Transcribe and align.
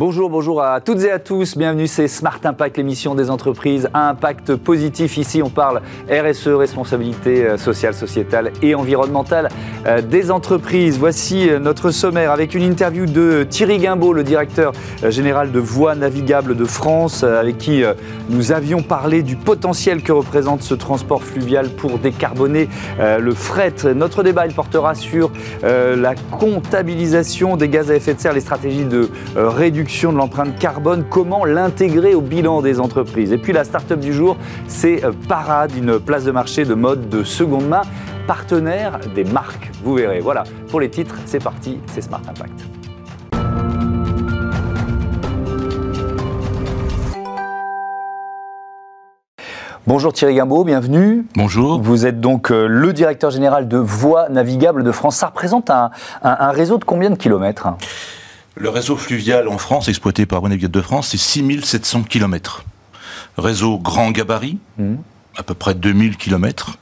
Bonjour, 0.00 0.30
bonjour 0.30 0.62
à 0.62 0.80
toutes 0.80 1.02
et 1.02 1.10
à 1.10 1.18
tous. 1.18 1.58
Bienvenue, 1.58 1.86
c'est 1.86 2.08
Smart 2.08 2.40
Impact, 2.42 2.78
l'émission 2.78 3.14
des 3.14 3.28
entreprises 3.28 3.90
à 3.92 4.08
impact 4.08 4.56
positif. 4.56 5.18
Ici, 5.18 5.42
on 5.42 5.50
parle 5.50 5.82
RSE, 6.08 6.48
responsabilité 6.48 7.44
euh, 7.44 7.58
sociale, 7.58 7.92
sociétale 7.92 8.50
et 8.62 8.74
environnementale 8.74 9.50
euh, 9.86 10.00
des 10.00 10.30
entreprises. 10.30 10.98
Voici 10.98 11.50
euh, 11.50 11.58
notre 11.58 11.90
sommaire 11.90 12.30
avec 12.30 12.54
une 12.54 12.62
interview 12.62 13.04
de 13.04 13.46
Thierry 13.46 13.76
Guimbaud, 13.76 14.14
le 14.14 14.24
directeur 14.24 14.72
général 15.06 15.52
de 15.52 15.58
Voies 15.58 15.94
Navigables 15.94 16.56
de 16.56 16.64
France, 16.64 17.22
avec 17.22 17.58
qui 17.58 17.82
nous 18.30 18.52
avions 18.52 18.82
parlé 18.82 19.22
du 19.22 19.36
potentiel 19.36 20.02
que 20.02 20.12
représente 20.12 20.62
ce 20.62 20.74
transport 20.74 21.22
fluvial 21.22 21.68
pour 21.68 21.98
décarboner 21.98 22.70
le 22.98 23.34
fret. 23.34 23.74
Notre 23.94 24.22
débat, 24.22 24.46
il 24.46 24.54
portera 24.54 24.94
sur 24.94 25.30
la 25.62 26.14
comptabilisation 26.30 27.56
des 27.56 27.68
gaz 27.68 27.90
à 27.90 27.96
effet 27.96 28.14
de 28.14 28.20
serre, 28.20 28.32
les 28.32 28.40
stratégies 28.40 28.84
de 28.84 29.08
réduction 29.34 29.89
de 29.90 30.16
l'empreinte 30.16 30.56
carbone, 30.56 31.04
comment 31.10 31.44
l'intégrer 31.44 32.14
au 32.14 32.20
bilan 32.20 32.62
des 32.62 32.78
entreprises. 32.78 33.32
Et 33.32 33.38
puis 33.38 33.52
la 33.52 33.64
start-up 33.64 33.98
du 33.98 34.12
jour, 34.12 34.36
c'est 34.68 35.04
euh, 35.04 35.10
Parade, 35.28 35.72
une 35.76 35.98
place 35.98 36.24
de 36.24 36.30
marché 36.30 36.64
de 36.64 36.74
mode 36.74 37.08
de 37.08 37.24
seconde 37.24 37.66
main, 37.66 37.82
partenaire 38.28 39.00
des 39.14 39.24
marques. 39.24 39.70
Vous 39.82 39.94
verrez. 39.94 40.20
Voilà, 40.20 40.44
pour 40.68 40.80
les 40.80 40.88
titres, 40.90 41.16
c'est 41.26 41.42
parti, 41.42 41.80
c'est 41.86 42.02
Smart 42.02 42.22
Impact. 42.28 42.66
Bonjour 49.86 50.12
Thierry 50.12 50.36
Guimbaud, 50.36 50.62
bienvenue. 50.62 51.26
Bonjour. 51.34 51.82
Vous 51.82 52.06
êtes 52.06 52.20
donc 52.20 52.52
euh, 52.52 52.68
le 52.68 52.92
directeur 52.92 53.32
général 53.32 53.66
de 53.66 53.76
Voies 53.76 54.28
Navigables 54.28 54.84
de 54.84 54.92
France. 54.92 55.16
Ça 55.16 55.26
représente 55.26 55.68
un, 55.68 55.90
un 56.22 56.50
réseau 56.52 56.78
de 56.78 56.84
combien 56.84 57.10
de 57.10 57.16
kilomètres? 57.16 57.68
Le 58.56 58.68
réseau 58.68 58.96
fluvial 58.96 59.48
en 59.48 59.58
France, 59.58 59.88
exploité 59.88 60.26
par 60.26 60.40
Voies 60.40 60.56
de 60.56 60.80
France, 60.80 61.08
c'est 61.08 61.18
6700 61.18 62.04
km. 62.04 62.64
Réseau 63.38 63.78
grand 63.78 64.10
gabarit, 64.10 64.58
mmh. 64.78 64.94
à 65.36 65.42
peu 65.42 65.54
près 65.54 65.74
2000 65.74 66.16
km, 66.16 66.78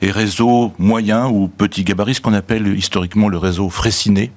et 0.00 0.10
réseau 0.10 0.72
moyen 0.78 1.28
ou 1.28 1.48
petit 1.48 1.84
gabarit, 1.84 2.14
ce 2.14 2.20
qu'on 2.20 2.34
appelle 2.34 2.66
historiquement 2.76 3.28
le 3.28 3.38
réseau 3.38 3.70
Fraissinet, 3.70 4.30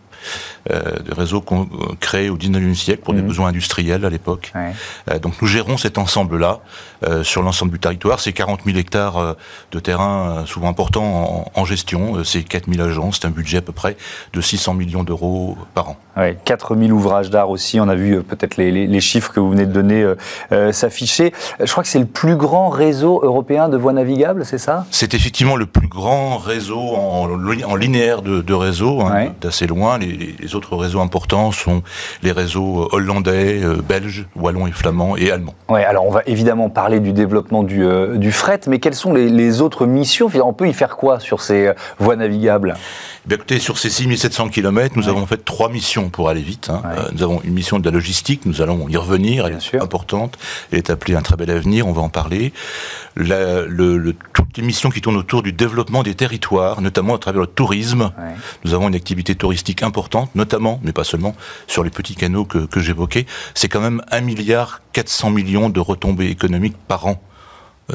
euh, 0.72 1.00
de 1.00 1.14
réseaux 1.14 1.42
qu'on 1.42 1.68
créé 2.00 2.30
au 2.30 2.38
19e 2.38 2.74
siècle 2.74 3.02
pour 3.04 3.14
des 3.14 3.22
mmh. 3.22 3.28
besoins 3.28 3.48
industriels 3.50 4.06
à 4.06 4.10
l'époque. 4.10 4.52
Euh, 4.56 5.20
donc 5.20 5.42
nous 5.42 5.48
gérons 5.48 5.78
cet 5.78 5.98
ensemble-là 5.98 6.60
euh, 7.04 7.24
sur 7.24 7.42
l'ensemble 7.42 7.72
du 7.72 7.80
territoire. 7.80 8.20
C'est 8.20 8.34
40 8.34 8.62
000 8.66 8.78
hectares 8.78 9.36
de 9.72 9.80
terrain 9.80 10.44
souvent 10.46 10.70
importants 10.70 11.52
en, 11.54 11.66
gestion. 11.66 12.24
C'est 12.24 12.44
4 12.44 12.72
000 12.72 12.88
agents. 12.88 13.12
C'est 13.12 13.26
un 13.26 13.32
budget 13.32 13.58
à 13.58 13.62
peu 13.62 13.72
près 13.72 13.98
de 14.34 14.42
600 14.42 14.74
millions 14.74 15.04
d'euros 15.04 15.58
par 15.74 15.90
an. 15.90 15.98
Ouais, 16.18 16.38
4 16.46 16.76
000 16.76 16.92
ouvrages 16.92 17.30
d'art 17.30 17.50
aussi. 17.50 17.80
On 17.80 17.88
a 17.88 17.96
vu 17.96 18.22
peut-être 18.24 18.58
les, 18.58 18.72
les, 18.72 19.02
chiffres 19.02 19.32
que 19.34 19.40
vous 19.40 19.52
venez 19.52 19.66
de 19.66 19.72
donner 19.72 20.06
s'afficher. 20.72 21.34
Je 21.60 21.72
crois 21.72 21.84
que 21.84 21.90
c'est 21.90 22.00
le 22.00 22.06
plus 22.06 22.36
grand 22.36 22.70
réseau 22.70 23.20
européen 23.24 23.70
de 23.70 23.78
voies 23.78 23.94
navigables, 23.94 24.46
c'est 24.46 24.58
ça? 24.58 24.86
C'est 24.92 25.14
effectivement 25.14 25.56
le 25.56 25.66
plus 25.66 25.88
grand 25.88 26.38
réseau 26.38 26.80
en, 26.80 27.30
en 27.30 27.76
linéaire 27.76 28.22
de, 28.22 28.42
de 28.42 28.54
réseau, 28.54 29.02
hein, 29.02 29.34
d'assez 29.42 29.68
loin. 29.68 29.98
Les, 29.98 30.15
les 30.16 30.56
autres 30.56 30.76
réseaux 30.76 31.00
importants 31.00 31.52
sont 31.52 31.82
les 32.24 32.32
réseaux 32.32 32.84
euh, 32.84 32.96
hollandais, 32.96 33.62
euh, 33.64 33.82
belges, 33.82 34.26
wallons 34.36 34.68
et 34.68 34.72
flamands 34.72 35.18
et 35.18 35.32
allemands. 35.32 35.56
Oui, 35.70 35.82
alors 35.84 36.06
on 36.06 36.12
va 36.12 36.22
évidemment 36.26 36.70
parler 36.70 37.00
du 37.00 37.14
développement 37.14 37.64
du, 37.64 37.86
euh, 37.86 38.18
du 38.18 38.32
fret, 38.32 38.62
mais 38.68 38.80
quelles 38.80 38.96
sont 38.96 39.14
les, 39.14 39.62
autres 39.62 39.86
missions? 39.86 40.30
On 40.44 40.54
peut 40.54 40.68
y 40.68 40.74
faire 40.74 40.98
quoi 40.98 41.20
sur 41.20 41.42
ces 41.42 41.72
voies 42.00 42.16
navigables? 42.16 42.76
Eh 43.30 43.34
écoutez, 43.34 43.60
sur 43.60 43.78
ces 43.78 43.90
6700 43.90 44.50
km, 44.50 44.96
nous 44.98 45.10
avons 45.10 45.26
fait 45.26 45.44
trois 45.44 45.70
missions 45.70 46.10
pour 46.10 46.30
aller 46.30 46.42
vite. 46.42 46.70
Hein. 46.70 46.84
nous 47.14 47.24
avons 47.24 47.42
une 47.44 47.54
mission 47.54 47.80
de 47.80 47.86
la 47.86 47.92
logistique, 47.92 48.46
nous 48.46 48.62
allons 48.62 48.88
y 48.88 48.98
revenir, 48.98 49.48
elle 49.48 49.54
est 49.54 49.82
importante, 49.82 50.38
elle 50.72 50.78
est 50.78 50.90
appelée 50.90 51.16
un 51.16 51.22
très 51.22 51.36
bel 51.36 51.50
avenir, 51.50 51.88
on 51.88 51.92
va 51.92 52.02
en 52.02 52.10
parler. 52.10 52.54
le, 53.16 54.14
toutes 54.34 54.58
les 54.58 54.64
missions 54.64 54.90
qui 54.90 55.02
tournent 55.02 55.18
autour 55.18 55.42
du 55.42 55.54
développement 55.54 56.04
des 56.04 56.14
territoires, 56.14 56.82
notamment 56.82 57.16
à 57.16 57.18
travers 57.18 57.42
le 57.42 57.48
tourisme. 57.48 58.12
Nous 58.64 58.74
avons 58.74 58.88
une 58.90 58.96
activité 58.96 59.36
touristique 59.36 59.82
importante, 59.82 60.34
notamment, 60.36 60.80
mais 60.84 60.94
pas 60.94 61.04
seulement, 61.04 61.36
sur 61.68 61.84
les 61.84 61.90
petits 61.90 62.16
canaux 62.16 62.46
que, 62.46 62.60
que 62.60 62.80
j'évoquais, 62.80 63.26
c'est 63.54 63.70
quand 63.70 63.82
même 63.82 64.02
1 64.12 64.22
milliard 64.22 64.82
400 64.94 65.32
millions 65.32 65.70
de 65.70 65.80
retombées 65.80 66.30
économiques 66.30 66.78
par 66.88 67.08
an 67.08 67.20
euh, 67.20 67.35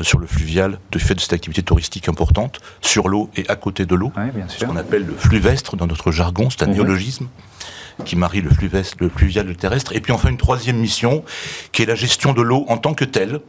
sur 0.02 0.18
le 0.18 0.26
fluvial 0.26 0.78
du 0.92 1.00
fait 1.00 1.14
de 1.14 1.20
cette 1.20 1.32
activité 1.32 1.62
touristique 1.62 2.08
importante, 2.08 2.60
sur 2.80 3.08
l'eau 3.08 3.28
et 3.36 3.48
à 3.48 3.56
côté 3.56 3.86
de 3.86 3.94
l'eau, 3.94 4.12
ce 4.48 4.64
qu'on 4.64 4.76
appelle 4.76 5.04
le 5.04 5.14
fluvestre 5.14 5.76
dans 5.76 5.86
notre 5.86 6.12
jargon, 6.12 6.48
c'est 6.50 6.62
un 6.62 6.68
néologisme 6.68 7.28
qui 8.04 8.16
marie 8.16 8.40
le 8.40 8.50
fluvestre, 8.50 8.96
le 9.00 9.08
fluvial 9.08 9.46
et 9.46 9.50
le 9.50 9.56
terrestre. 9.56 9.94
Et 9.94 10.00
puis 10.00 10.12
enfin 10.12 10.28
une 10.28 10.36
troisième 10.36 10.76
mission, 10.76 11.24
qui 11.72 11.82
est 11.82 11.86
la 11.86 11.94
gestion 11.94 12.32
de 12.32 12.42
l'eau 12.42 12.64
en 12.68 12.78
tant 12.78 12.94
que 12.94 13.04
telle. 13.04 13.40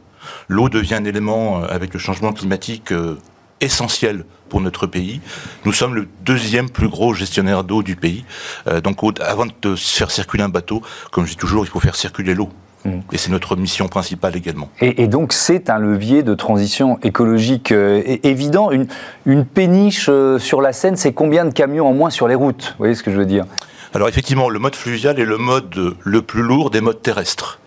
L'eau 0.48 0.68
devient 0.68 0.94
un 0.94 1.04
élément, 1.04 1.62
euh, 1.62 1.66
avec 1.68 1.92
le 1.94 1.98
changement 1.98 2.32
climatique, 2.32 2.92
euh, 2.92 3.18
essentiel 3.60 4.24
pour 4.48 4.60
notre 4.60 4.86
pays. 4.86 5.20
Nous 5.64 5.72
sommes 5.72 5.94
le 5.94 6.08
deuxième 6.24 6.68
plus 6.68 6.88
gros 6.88 7.14
gestionnaire 7.14 7.64
d'eau 7.64 7.82
du 7.82 7.96
pays. 7.96 8.24
Euh, 8.66 8.80
donc 8.80 8.98
avant 9.20 9.46
de 9.46 9.74
faire 9.76 10.10
circuler 10.10 10.42
un 10.42 10.48
bateau, 10.48 10.82
comme 11.10 11.24
je 11.24 11.30
dis 11.30 11.36
toujours, 11.36 11.64
il 11.64 11.68
faut 11.68 11.80
faire 11.80 11.96
circuler 11.96 12.34
l'eau. 12.34 12.50
Mmh. 12.84 12.90
Et 13.12 13.18
c'est 13.18 13.30
notre 13.30 13.56
mission 13.56 13.88
principale 13.88 14.36
également. 14.36 14.68
Et, 14.80 15.06
donc 15.06 15.32
c'est 15.32 15.70
un 15.70 15.78
levier 15.78 16.22
de 16.22 16.34
transition 16.34 16.98
écologique 17.02 17.72
euh, 17.72 18.02
évident. 18.22 18.70
Une, 18.70 18.86
une 19.26 19.44
péniche 19.44 20.06
euh, 20.08 20.38
sur 20.38 20.60
la 20.60 20.72
Seine, 20.72 20.96
c'est 20.96 21.12
combien 21.12 21.44
de 21.44 21.52
camions 21.52 21.88
en 21.88 21.94
moins 21.94 22.10
sur 22.10 22.28
les 22.28 22.34
routes? 22.34 22.70
Vous 22.70 22.78
voyez 22.78 22.94
ce 22.94 23.02
que 23.02 23.10
je 23.10 23.16
veux 23.16 23.26
dire? 23.26 23.44
Alors 23.94 24.08
effectivement, 24.08 24.48
le 24.48 24.58
mode 24.58 24.74
fluvial 24.74 25.20
est 25.20 25.24
le 25.24 25.36
mode 25.36 25.94
le 26.00 26.22
plus 26.22 26.42
lourd 26.42 26.70
des 26.70 26.80
modes 26.80 27.02
terrestres. 27.02 27.60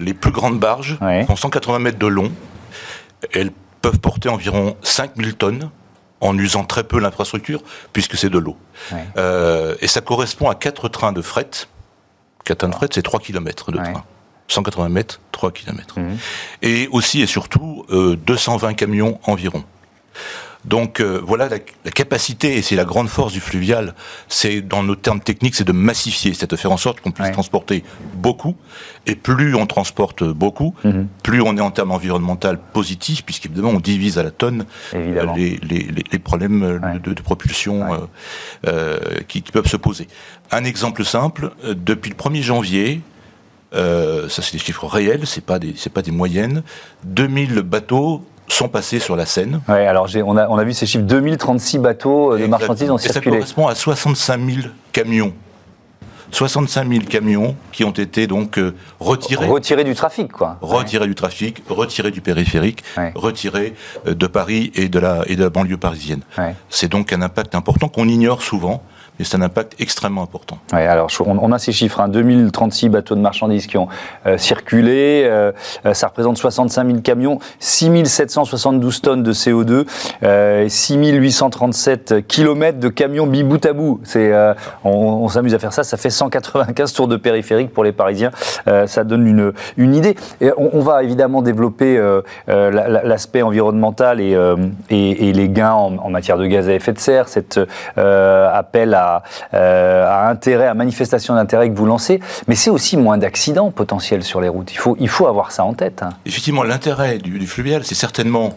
les 0.00 0.14
plus 0.14 0.32
grandes 0.32 0.58
barges 0.58 0.98
font 1.26 1.36
180 1.36 1.78
mètres 1.78 1.98
de 1.98 2.08
long. 2.08 2.32
Elles 3.32 3.52
peuvent 3.80 4.00
porter 4.00 4.28
environ 4.28 4.76
5000 4.82 5.34
tonnes 5.34 5.70
en 6.20 6.36
usant 6.36 6.64
très 6.64 6.84
peu 6.84 6.98
l'infrastructure, 6.98 7.62
puisque 7.92 8.16
c'est 8.16 8.30
de 8.30 8.38
l'eau. 8.38 8.56
Euh, 9.16 9.76
et 9.80 9.86
ça 9.86 10.00
correspond 10.00 10.48
à 10.48 10.54
4 10.54 10.88
trains 10.88 11.12
de 11.12 11.22
fret. 11.22 11.50
4 12.44 12.58
trains 12.58 12.68
de 12.68 12.74
fret, 12.74 12.88
c'est 12.92 13.02
3 13.02 13.20
km 13.20 13.72
de 13.72 13.78
train. 13.78 14.04
180 14.48 14.88
mètres, 14.88 15.20
3 15.32 15.52
km. 15.52 15.98
Mhm. 15.98 16.18
Et 16.62 16.88
aussi 16.90 17.22
et 17.22 17.26
surtout, 17.26 17.84
220 17.90 18.68
euh, 18.68 18.72
camions 18.74 19.20
environ. 19.24 19.64
Donc 20.64 21.00
euh, 21.00 21.20
voilà 21.24 21.48
la, 21.48 21.58
capacité, 21.90 22.56
et 22.58 22.62
c'est 22.62 22.76
la 22.76 22.84
grande 22.84 23.08
force 23.08 23.32
du 23.32 23.40
fluvial, 23.40 23.94
c'est 24.28 24.60
dans 24.60 24.82
nos 24.82 24.96
termes 24.96 25.20
techniques, 25.20 25.54
c'est 25.54 25.66
de 25.66 25.72
massifier, 25.72 26.34
c'est 26.34 26.50
de 26.50 26.56
faire 26.56 26.72
en 26.72 26.76
sorte 26.76 27.00
qu'on 27.00 27.12
puisse 27.12 27.30
transporter 27.30 27.84
beaucoup, 28.14 28.56
et 29.06 29.14
plus 29.14 29.54
on 29.54 29.66
transporte 29.66 30.24
beaucoup, 30.24 30.74
mhm. 30.84 31.06
plus 31.22 31.40
on 31.40 31.56
est 31.56 31.60
en 31.60 31.70
termes 31.70 31.92
environnementaux 31.92 32.56
positifs, 32.72 33.24
puisqu'évidemment 33.24 33.70
on 33.70 33.80
divise 33.80 34.18
à 34.18 34.22
la 34.22 34.30
tonne 34.30 34.66
euh, 34.94 35.26
les, 35.36 35.58
les, 35.62 35.86
les, 36.12 36.18
problèmes 36.18 36.62
euh, 36.62 36.98
de, 36.98 37.12
de, 37.12 37.22
propulsion 37.22 38.08
euh, 38.66 38.98
qui, 39.28 39.42
qui, 39.42 39.52
peuvent 39.52 39.68
se 39.68 39.76
poser. 39.76 40.08
Un 40.50 40.64
exemple 40.64 41.04
simple, 41.04 41.52
depuis 41.64 42.10
le 42.10 42.16
1er 42.16 42.42
janvier, 42.42 43.00
euh, 43.74 44.28
ça 44.28 44.42
c'est 44.42 44.52
des 44.52 44.58
chiffres 44.58 44.86
réels, 44.86 45.26
c'est 45.26 45.44
pas 45.44 45.58
des 45.58 45.74
c'est 45.76 45.92
pas 45.92 46.02
des 46.02 46.10
moyennes. 46.10 46.62
2000 47.04 47.60
bateaux 47.62 48.22
sont 48.48 48.68
passés 48.68 48.98
sur 48.98 49.16
la 49.16 49.26
Seine. 49.26 49.60
Oui, 49.68 49.76
alors 49.76 50.08
on 50.24 50.36
a, 50.36 50.48
on 50.48 50.56
a 50.56 50.64
vu 50.64 50.72
ces 50.72 50.86
chiffres, 50.86 51.04
2036 51.04 51.78
bateaux 51.78 52.32
euh, 52.32 52.38
de 52.38 52.46
marchandises 52.46 52.90
ont 52.90 52.98
circulé. 52.98 53.36
Et 53.36 53.40
ça 53.40 53.54
correspond 53.54 53.66
à 53.68 53.74
65 53.74 54.40
000 54.40 54.68
camions. 54.92 55.32
65 56.30 56.88
000 56.88 57.04
camions 57.06 57.56
qui 57.72 57.84
ont 57.84 57.90
été 57.90 58.26
donc 58.26 58.58
euh, 58.58 58.74
retirés. 59.00 59.46
Retirés 59.46 59.84
du 59.84 59.94
trafic, 59.94 60.30
quoi. 60.30 60.58
Retirés 60.60 61.06
du 61.06 61.14
trafic, 61.14 61.62
retirés 61.68 62.10
du 62.10 62.20
périphérique, 62.20 62.84
retirés 63.14 63.74
euh, 64.06 64.14
de 64.14 64.26
Paris 64.26 64.70
et 64.74 64.88
de 64.88 64.98
la, 64.98 65.22
et 65.26 65.36
de 65.36 65.44
la 65.44 65.50
banlieue 65.50 65.78
parisienne. 65.78 66.20
C'est 66.68 66.88
donc 66.88 67.12
un 67.12 67.22
impact 67.22 67.54
important 67.54 67.88
qu'on 67.88 68.08
ignore 68.08 68.42
souvent 68.42 68.82
et 69.18 69.24
c'est 69.24 69.36
un 69.36 69.42
impact 69.42 69.74
extrêmement 69.80 70.22
important. 70.22 70.58
Oui, 70.72 70.80
alors 70.80 71.10
on, 71.26 71.52
a 71.52 71.58
ces 71.58 71.72
chiffres, 71.72 72.00
hein, 72.00 72.08
2036 72.08 72.88
bateaux 72.88 73.16
de 73.16 73.20
marchandises 73.20 73.66
qui 73.66 73.76
ont 73.76 73.88
euh, 74.26 74.38
circulé, 74.38 75.24
euh, 75.24 75.52
euh, 75.86 75.94
ça 75.94 76.08
représente 76.08 76.38
65 76.38 76.86
000 76.86 77.00
camions, 77.00 77.38
6 77.58 78.04
772 78.04 79.00
tonnes 79.02 79.22
de 79.22 79.32
CO2, 79.32 79.86
euh, 80.22 80.68
6 80.68 80.96
837 80.96 82.26
kilomètres 82.26 82.78
de 82.78 82.88
camions 82.88 83.26
bibout 83.26 83.64
à 83.66 83.72
bout. 83.72 84.00
On, 84.84 85.28
s'amuse 85.28 85.54
à 85.54 85.58
faire 85.58 85.72
ça, 85.72 85.84
ça 85.84 85.96
fait 85.96 86.10
195 86.10 86.92
tours 86.92 87.08
de 87.08 87.16
périphérique 87.16 87.72
pour 87.72 87.84
les 87.84 87.92
Parisiens. 87.92 88.30
ça 88.86 89.04
donne 89.04 89.52
une, 89.76 89.94
idée. 89.94 90.16
On, 90.56 90.80
va 90.80 91.02
évidemment 91.02 91.42
développer 91.42 92.00
l'aspect 92.46 93.42
environnemental 93.42 94.20
et, 94.20 94.34
les 94.90 95.48
gains 95.50 95.72
en, 95.72 95.98
en, 95.98 96.10
matière 96.10 96.38
de 96.38 96.46
gaz 96.46 96.68
à 96.68 96.72
effet 96.72 96.92
de 96.92 96.98
serre, 96.98 97.28
cet 97.28 97.60
appel 97.96 98.94
à 98.94 99.07
euh, 99.54 100.06
à, 100.06 100.28
intérêt, 100.28 100.66
à 100.66 100.74
manifestation 100.74 101.34
d'intérêt 101.34 101.70
que 101.70 101.76
vous 101.76 101.86
lancez, 101.86 102.20
mais 102.46 102.54
c'est 102.54 102.70
aussi 102.70 102.96
moins 102.96 103.18
d'accidents 103.18 103.70
potentiels 103.70 104.22
sur 104.22 104.40
les 104.40 104.48
routes. 104.48 104.72
Il 104.72 104.78
faut, 104.78 104.96
il 105.00 105.08
faut 105.08 105.26
avoir 105.26 105.52
ça 105.52 105.64
en 105.64 105.74
tête. 105.74 106.02
Hein. 106.02 106.10
Effectivement, 106.26 106.62
l'intérêt 106.62 107.18
du, 107.18 107.46
fluvial, 107.46 107.84
c'est 107.84 107.94
certainement 107.94 108.56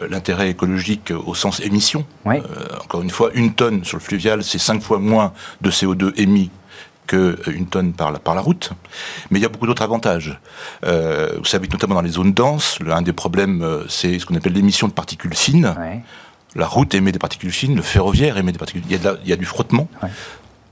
euh, 0.00 0.08
l'intérêt 0.10 0.50
écologique 0.50 1.12
au 1.26 1.34
sens 1.34 1.60
émission. 1.60 2.04
Euh, 2.26 2.40
encore 2.82 3.02
une 3.02 3.10
fois, 3.10 3.30
une 3.34 3.54
tonne 3.54 3.84
sur 3.84 3.96
le 3.96 4.02
fluvial, 4.02 4.42
c'est 4.42 4.58
cinq 4.58 4.82
fois 4.82 4.98
moins 4.98 5.32
de 5.60 5.70
CO2 5.70 6.12
émis 6.16 6.50
qu'une 7.06 7.66
tonne 7.70 7.94
par 7.94 8.12
la, 8.12 8.18
par 8.18 8.34
la 8.34 8.42
route. 8.42 8.70
Mais 9.30 9.38
il 9.38 9.42
y 9.42 9.46
a 9.46 9.48
beaucoup 9.48 9.66
d'autres 9.66 9.82
avantages. 9.82 10.38
Euh, 10.84 11.30
vous 11.38 11.46
savez 11.46 11.66
que 11.66 11.72
notamment 11.72 11.94
dans 11.94 12.02
les 12.02 12.10
zones 12.10 12.34
denses, 12.34 12.78
l'un 12.84 13.00
des 13.00 13.14
problèmes, 13.14 13.66
c'est 13.88 14.18
ce 14.18 14.26
qu'on 14.26 14.34
appelle 14.34 14.52
l'émission 14.52 14.88
de 14.88 14.92
particules 14.92 15.34
fines. 15.34 15.74
La 16.54 16.66
route 16.66 16.94
émet 16.94 17.12
des 17.12 17.18
particules 17.18 17.52
fines, 17.52 17.76
le 17.76 17.82
ferroviaire 17.82 18.36
émet 18.36 18.52
des 18.52 18.58
particules. 18.58 18.82
Il 18.88 19.02
y 19.02 19.06
a, 19.06 19.16
il 19.22 19.28
y 19.28 19.32
a 19.32 19.36
du 19.36 19.44
frottement. 19.44 19.88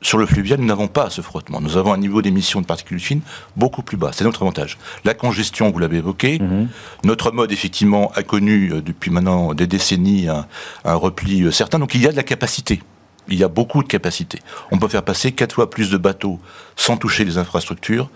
Sur 0.03 0.19
le 0.19 0.27
fluvial, 0.27 0.61
nous 0.61 0.67
n'avons 0.67 0.89
pas 0.89 1.11
ce 1.11 1.21
frottement. 1.21 1.61
Nous 1.61 1.77
avons 1.77 1.93
un 1.93 1.97
niveau 1.97 2.23
d'émission 2.23 2.61
de 2.61 2.67
particules 2.67 3.01
fines 3.01 3.23
beaucoup 3.57 3.83
plus 3.83 3.97
bas. 3.97 4.11
C'est 4.13 4.25
notre 4.25 4.43
avantage. 4.43 4.79
La 5.05 5.15
congestion, 5.15 5.71
vous 5.71 5.79
l'avez 5.79 5.97
évoqué. 5.97 6.39
Mhm. 6.39 6.69
Notre 7.05 7.33
mode, 7.33 7.51
effectivement, 7.51 8.13
a 8.15 8.23
connu 8.23 8.73
euh, 8.73 8.83
depuis 8.83 9.11
maintenant 9.11 9.55
des 9.55 9.67
décennies 9.67 10.29
un, 10.29 10.47
un 10.85 10.95
repli 10.95 11.43
euh, 11.43 11.51
certain. 11.51 11.79
Donc 11.79 11.95
il 11.95 12.03
y 12.03 12.07
a 12.07 12.13
de 12.13 12.17
la 12.17 12.23
capacité. 12.23 12.83
Il 13.29 13.39
y 13.39 13.43
a 13.43 13.49
beaucoup 13.49 13.83
de 13.83 13.89
capacité. 13.89 14.41
On 14.71 14.79
peut 14.79 14.89
faire 14.89 15.03
passer 15.03 15.33
quatre 15.33 15.55
fois 15.55 15.71
plus 15.71 15.91
de 15.91 15.97
bateaux 15.97 16.39
sans 16.77 16.97
toucher 16.97 17.25
les 17.25 17.39
infrastructures 17.39 18.09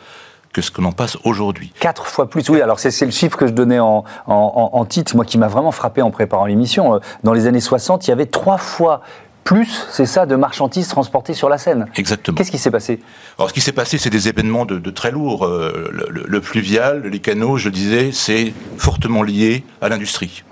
que 0.53 0.63
ce 0.63 0.71
que 0.71 0.81
l'on 0.81 0.93
passe 0.93 1.17
aujourd'hui. 1.25 1.73
Quatre 1.81 2.07
fois 2.07 2.29
plus, 2.29 2.49
oui. 2.49 2.61
Alors 2.61 2.81
c'est 2.81 3.05
le 3.05 3.11
chiffre 3.11 3.37
que 3.37 3.47
je 3.47 3.53
donnais 3.53 3.79
en, 3.79 4.05
en, 4.27 4.71
en 4.73 4.85
titre, 4.85 5.15
moi 5.17 5.25
qui 5.25 5.39
m'a 5.39 5.49
vraiment 5.49 5.73
frappé 5.73 6.03
en 6.03 6.11
préparant 6.11 6.47
l'émission. 6.47 6.95
Euh, 6.95 6.99
dans 7.23 7.33
les 7.33 7.47
années 7.47 7.61
60, 7.61 8.07
il 8.07 8.11
y 8.11 8.13
avait 8.13 8.27
trois 8.27 8.59
fois 8.59 9.03
plus, 9.45 9.87
c'est 9.91 10.07
ça, 10.07 10.27
de 10.27 10.37
marchandises 10.37 10.89
transportées 10.89 11.35
sur 11.35 11.49
la 11.49 11.59
Seine. 11.59 11.87
Exactement. 11.97 12.37
Qu'est-ce 12.37 12.51
qui 12.51 12.59
s'est 12.59 12.71
passé? 12.71 13.01
Alors, 13.39 13.49
ce 13.49 13.55
qui 13.55 13.61
s'est 13.61 13.73
passé, 13.73 13.99
c'est 13.99 14.11
des 14.11 14.29
événements 14.29 14.65
de, 14.65 14.91
très 14.91 15.11
lourds. 15.11 15.45
Euh, 15.45 15.91
le, 15.93 16.41
fluvial, 16.41 17.07
les 17.07 17.21
canaux, 17.21 17.57
je 17.57 17.69
disais, 17.69 18.11
c'est 18.13 18.53
fortement 18.77 19.23
lié 19.23 19.65
à 19.81 19.89
l'industrie. 19.89 20.45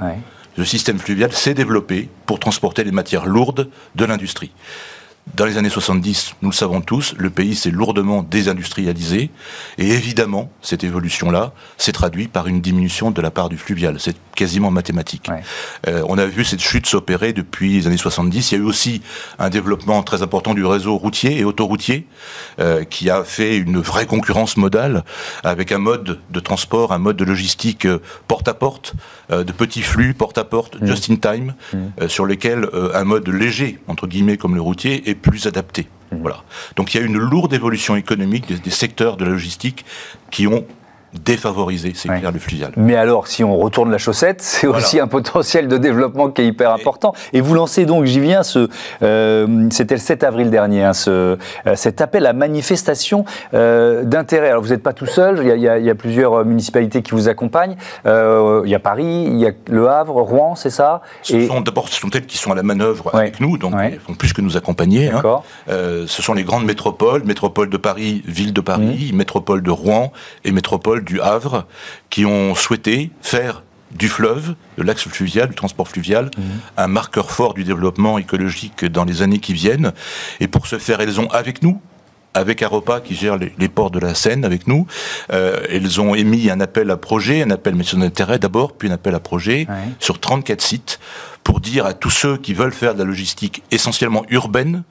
Le 0.56 0.64
système 0.64 0.98
fluvial 0.98 1.32
s'est 1.32 1.54
développé 1.54 2.08
pour 2.26 2.40
transporter 2.40 2.82
les 2.82 2.90
matières 2.90 3.26
lourdes 3.26 3.68
de 3.94 4.04
l'industrie. 4.04 4.50
Dans 5.34 5.44
les 5.44 5.58
années 5.58 5.68
70, 5.68 6.34
nous 6.42 6.50
le 6.50 6.54
savons 6.54 6.80
tous, 6.80 7.14
le 7.16 7.30
pays 7.30 7.54
s'est 7.54 7.70
lourdement 7.70 8.22
désindustrialisé. 8.22 9.30
Et 9.78 9.88
évidemment, 9.88 10.50
cette 10.62 10.84
évolution-là 10.84 11.52
s'est 11.76 11.92
traduite 11.92 12.32
par 12.32 12.46
une 12.46 12.60
diminution 12.60 13.10
de 13.10 13.20
la 13.20 13.30
part 13.30 13.48
du 13.48 13.56
fluvial. 13.56 13.96
C'est 13.98 14.16
quasiment 14.38 14.70
mathématique. 14.70 15.28
Euh, 15.88 16.04
on 16.08 16.16
a 16.16 16.24
vu 16.24 16.44
cette 16.44 16.60
chute 16.60 16.86
s'opérer 16.86 17.32
depuis 17.32 17.72
les 17.72 17.86
années 17.88 17.96
70. 17.96 18.52
Il 18.52 18.54
y 18.54 18.58
a 18.58 18.62
eu 18.62 18.66
aussi 18.66 19.02
un 19.40 19.50
développement 19.50 20.04
très 20.04 20.22
important 20.22 20.54
du 20.54 20.64
réseau 20.64 20.96
routier 20.96 21.38
et 21.38 21.44
autoroutier 21.44 22.06
euh, 22.60 22.84
qui 22.84 23.10
a 23.10 23.24
fait 23.24 23.56
une 23.56 23.80
vraie 23.80 24.06
concurrence 24.06 24.56
modale 24.56 25.02
avec 25.42 25.72
un 25.72 25.78
mode 25.78 26.20
de 26.30 26.40
transport, 26.40 26.92
un 26.92 26.98
mode 26.98 27.16
de 27.16 27.24
logistique 27.24 27.84
euh, 27.84 27.98
porte 28.28 28.46
à 28.46 28.54
porte, 28.54 28.94
de 29.30 29.52
petits 29.52 29.82
flux 29.82 30.14
porte 30.14 30.38
à 30.38 30.44
porte, 30.44 30.80
mmh. 30.80 30.86
just 30.86 31.10
in 31.10 31.16
time, 31.16 31.54
mmh. 31.72 32.08
sur 32.08 32.24
lesquels 32.24 32.68
un 32.94 33.04
mode 33.04 33.28
léger, 33.28 33.78
entre 33.88 34.06
guillemets, 34.06 34.38
comme 34.38 34.54
le 34.54 34.60
routier, 34.60 35.10
est 35.10 35.14
plus 35.18 35.46
adapté. 35.46 35.88
Mmh. 36.12 36.16
Voilà. 36.20 36.42
Donc 36.76 36.94
il 36.94 36.98
y 36.98 37.02
a 37.02 37.04
une 37.04 37.18
lourde 37.18 37.52
évolution 37.52 37.96
économique 37.96 38.46
des, 38.48 38.58
des 38.58 38.70
secteurs 38.70 39.16
de 39.16 39.24
la 39.24 39.32
logistique 39.32 39.84
qui 40.30 40.46
ont 40.46 40.66
défavoriser, 41.14 41.92
c'est 41.94 42.08
clair, 42.08 42.32
le 42.32 42.38
fluvial. 42.38 42.72
Mais 42.76 42.96
alors, 42.96 43.26
si 43.28 43.42
on 43.42 43.56
retourne 43.56 43.90
la 43.90 43.98
chaussette, 43.98 44.42
c'est 44.42 44.66
aussi 44.66 45.00
un 45.00 45.06
potentiel 45.06 45.68
de 45.68 45.78
développement 45.78 46.30
qui 46.30 46.42
est 46.42 46.46
hyper 46.46 46.72
important. 46.72 47.14
Et 47.32 47.40
vous 47.40 47.54
lancez 47.54 47.86
donc, 47.86 48.04
j'y 48.04 48.20
viens, 48.20 48.42
ce, 48.42 48.68
euh, 49.02 49.68
c'était 49.70 49.94
le 49.94 50.00
7 50.00 50.24
avril 50.24 50.50
dernier, 50.50 50.84
hein, 50.84 50.92
ce, 50.92 51.10
euh, 51.10 51.36
cet 51.76 52.00
appel 52.00 52.26
à 52.26 52.32
manifestation 52.32 53.24
euh, 53.54 54.04
d'intérêt. 54.04 54.50
Alors, 54.50 54.62
vous 54.62 54.68
n'êtes 54.68 54.82
pas 54.82 54.92
tout 54.92 55.06
seul, 55.06 55.40
il 55.42 55.48
y, 55.48 55.68
a, 55.68 55.78
il 55.78 55.84
y, 55.84 55.90
a, 55.90 55.94
plusieurs 55.94 56.44
municipalités 56.44 57.02
qui 57.02 57.12
vous 57.12 57.28
accompagnent. 57.28 57.76
il 58.04 58.70
y 58.70 58.74
a 58.74 58.78
Paris, 58.78 59.24
il 59.28 59.38
y 59.38 59.46
a 59.46 59.52
Le 59.68 59.88
Havre, 59.88 60.20
Rouen, 60.22 60.54
c'est 60.54 60.70
ça? 60.70 61.00
Ce 61.22 61.46
sont 61.46 61.60
d'abord, 61.60 61.88
ce 61.88 62.00
sont 62.00 62.10
elles 62.10 62.26
qui 62.26 62.38
sont 62.38 62.52
à 62.52 62.54
la 62.54 62.62
manœuvre 62.62 63.14
avec 63.14 63.40
nous, 63.40 63.56
donc 63.58 63.74
ils 63.90 63.98
font 63.98 64.14
plus 64.14 64.32
que 64.32 64.42
nous 64.42 64.56
accompagner. 64.56 65.10
Hein. 65.10 65.22
ce 65.66 66.22
sont 66.22 66.34
les 66.34 66.44
grandes 66.44 66.64
métropoles, 66.64 67.24
métropole 67.24 67.70
de 67.70 67.76
Paris, 67.76 68.22
ville 68.26 68.52
de 68.52 68.60
Paris, 68.60 69.10
mmh. 69.12 69.16
métropole 69.16 69.62
de 69.62 69.70
Rouen 69.70 70.12
et 70.44 70.52
métropole 70.52 70.97
du 71.04 71.20
Havre 71.20 71.66
qui 72.10 72.24
ont 72.24 72.54
souhaité 72.54 73.10
faire 73.22 73.62
du 73.90 74.08
fleuve, 74.08 74.54
de 74.76 74.82
l'axe 74.82 75.08
fluvial, 75.08 75.48
du 75.48 75.54
transport 75.54 75.88
fluvial, 75.88 76.30
mhm. 76.36 76.44
un 76.76 76.86
marqueur 76.88 77.30
fort 77.30 77.54
du 77.54 77.64
développement 77.64 78.18
écologique 78.18 78.84
dans 78.84 79.04
les 79.04 79.22
années 79.22 79.38
qui 79.38 79.54
viennent. 79.54 79.92
Et 80.40 80.48
pour 80.48 80.66
ce 80.66 80.78
faire, 80.78 81.00
elles 81.00 81.20
ont 81.20 81.28
avec 81.30 81.62
nous, 81.62 81.80
avec 82.34 82.62
Aropa 82.62 83.00
qui 83.00 83.14
gère 83.14 83.36
les, 83.36 83.68
ports 83.68 83.90
de 83.90 83.98
la 83.98 84.14
Seine 84.14 84.44
avec 84.44 84.66
nous, 84.66 84.86
euh, 85.32 85.60
elles 85.70 86.00
ont 86.00 86.14
émis 86.14 86.50
un 86.50 86.60
appel 86.60 86.90
à 86.90 86.96
projet, 86.96 87.42
un 87.42 87.50
appel 87.50 87.74
mission 87.74 87.98
d'intérêt 87.98 88.38
d'abord, 88.38 88.72
puis 88.74 88.88
un 88.88 88.92
appel 88.92 89.14
à 89.14 89.20
projet 89.20 89.66
sur 89.98 90.20
34 90.20 90.60
sites 90.60 91.00
pour 91.42 91.60
dire 91.60 91.86
à 91.86 91.94
tous 91.94 92.10
ceux 92.10 92.36
qui 92.36 92.52
veulent 92.52 92.72
faire 92.72 92.94
de 92.94 92.98
la 92.98 93.04
logistique 93.04 93.62
essentiellement 93.70 94.24
urbaine, 94.28 94.82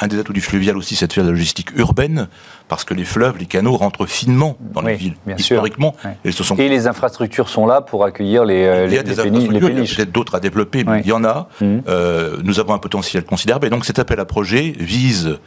un 0.00 0.06
des 0.08 0.18
atouts 0.18 0.32
du 0.32 0.40
fluvial 0.40 0.76
aussi, 0.76 0.96
c'est 0.96 1.06
de 1.06 1.12
faire 1.12 1.24
de 1.24 1.28
la 1.28 1.34
logistique 1.34 1.70
urbaine, 1.76 2.28
parce 2.68 2.84
que 2.84 2.94
les 2.94 3.04
fleuves, 3.04 3.38
les 3.38 3.46
canaux 3.46 3.76
rentrent 3.76 4.06
finement 4.06 4.56
dans 4.60 4.80
les 4.80 4.94
villes, 4.94 5.16
historiquement. 5.38 5.94
Et, 6.24 6.30
et, 6.58 6.68
les 6.68 6.86
infrastructures 6.86 7.48
sont 7.48 7.66
là 7.66 7.80
pour 7.80 8.04
accueillir 8.04 8.44
les, 8.44 8.86
il 8.88 8.94
y 8.94 8.98
a 8.98 9.02
des 9.02 9.18
infrastructures, 9.20 9.70
il 9.70 9.78
y 9.78 9.92
a 9.92 9.94
peut-être 9.96 10.12
d'autres 10.12 10.34
à 10.34 10.40
développer, 10.40 10.84
mais 10.84 11.00
il 11.00 11.06
y 11.06 11.12
en 11.12 11.24
a. 11.24 11.48
Mmh. 11.60 11.78
Euh, 11.88 12.38
nous 12.42 12.60
avons 12.60 12.74
un 12.74 12.78
potentiel 12.78 13.24
considérable. 13.24 13.66
Et 13.66 13.70
donc 13.70 13.84
cet 13.84 13.98
appel 13.98 14.20
à 14.20 14.24
projet 14.24 14.74
vise 14.78 15.38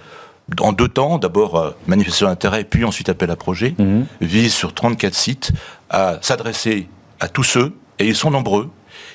en 0.59 0.71
deux 0.71 0.87
temps, 0.87 1.17
d'abord 1.17 1.57
euh, 1.57 1.71
manifestation 1.87 2.27
d'intérêt, 2.27 2.63
puis 2.63 2.83
ensuite 2.83 3.09
appel 3.09 3.29
à 3.31 3.35
projet, 3.35 3.75
mmh. 3.77 4.01
vise 4.21 4.53
sur 4.53 4.73
34 4.73 5.13
sites 5.13 5.51
à 5.89 6.17
s'adresser 6.21 6.87
à 7.19 7.27
tous 7.27 7.43
ceux, 7.43 7.73
et 7.99 8.07
ils 8.07 8.15
sont 8.15 8.31
nombreux, 8.31 8.69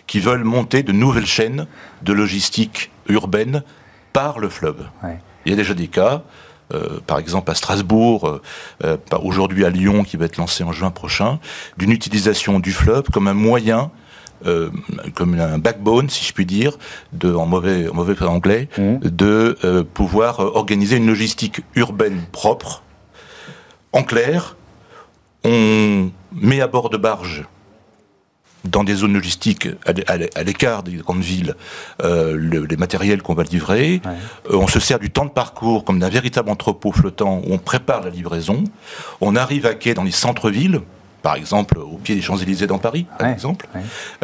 qui 0.06 0.20
veulent 0.20 0.44
monter 0.44 0.82
de 0.82 0.93
nouvelles 0.93 1.26
chaînes 1.26 1.66
de 2.02 2.12
logistique 2.12 2.90
urbaine 3.08 3.62
par 4.14 4.38
le 4.38 4.49
fleuve. 4.49 4.87
Il 5.44 5.50
y 5.50 5.52
a 5.52 5.56
déjà 5.56 5.75
des 5.75 5.88
cas. 5.88 6.22
Euh, 6.72 6.99
par 7.06 7.19
exemple 7.19 7.50
à 7.50 7.55
Strasbourg, 7.55 8.26
euh, 8.26 8.40
euh, 8.84 8.96
aujourd'hui 9.22 9.66
à 9.66 9.70
Lyon, 9.70 10.02
qui 10.02 10.16
va 10.16 10.25
être 10.25 10.38
lancé 10.38 10.64
en 10.64 10.72
juin 10.72 10.90
prochain, 10.90 11.38
d'une 11.76 11.90
utilisation 11.93 12.58
du 12.58 12.72
fleuve 12.72 13.05
comme 13.12 13.28
un 13.28 13.34
moyen 13.34 13.90
comme 15.14 15.40
un 15.40 15.56
backbone, 15.56 16.11
si 16.11 16.22
je 16.22 16.34
puis 16.34 16.44
dire, 16.44 16.76
de, 17.14 17.32
en 17.32 17.46
mauvais, 17.46 17.88
en 17.88 17.94
mauvais 17.94 18.20
anglais, 18.25 18.69
mmh. 18.76 18.96
de 18.99 19.87
pouvoir 19.94 20.40
organiser 20.40 20.96
une 20.96 21.06
logistique 21.06 21.62
urbaine 21.76 22.20
propre. 22.31 22.82
En 23.93 24.02
clair, 24.02 24.56
on 25.44 26.11
met 26.32 26.61
à 26.61 26.66
bord 26.66 26.90
de 26.90 26.99
barges 26.99 27.44
dans 28.64 28.84
des 28.84 28.94
zones 28.94 29.12
logistiques 29.12 29.69
à 29.87 30.43
l'écart 30.43 30.82
des 30.82 30.93
grandes 30.96 31.22
villes 31.22 31.55
euh, 32.02 32.66
les 32.69 32.76
matériels 32.76 33.22
qu'on 33.22 33.35
va 33.35 33.42
livrer. 33.42 34.00
Euh, 34.06 34.56
on 34.56 34.66
se 34.66 34.80
sert 34.80 34.99
du 34.99 35.11
temps 35.11 35.26
de 35.26 35.30
parcours 35.30 35.85
comme 35.85 35.99
d'un 35.99 36.09
véritable 36.09 36.50
entrepôt 36.50 36.92
flottant 36.92 37.40
où 37.47 37.52
on 37.52 37.59
prépare 37.59 38.02
la 38.02 38.11
livraison. 38.11 38.64
On 39.21 39.37
arrive 39.37 39.66
à 39.66 39.75
quai 39.75 39.94
dans 39.94 40.04
les 40.04 40.11
centres-villes 40.11 40.80
par 41.25 41.37
exemple 41.37 41.78
au 41.78 41.97
pied 41.97 42.14
des 42.14 42.21
Champs-Élysées 42.21 42.66
dans 42.66 42.76
Paris, 42.76 43.07
par 43.19 43.31
exemple. 43.31 43.66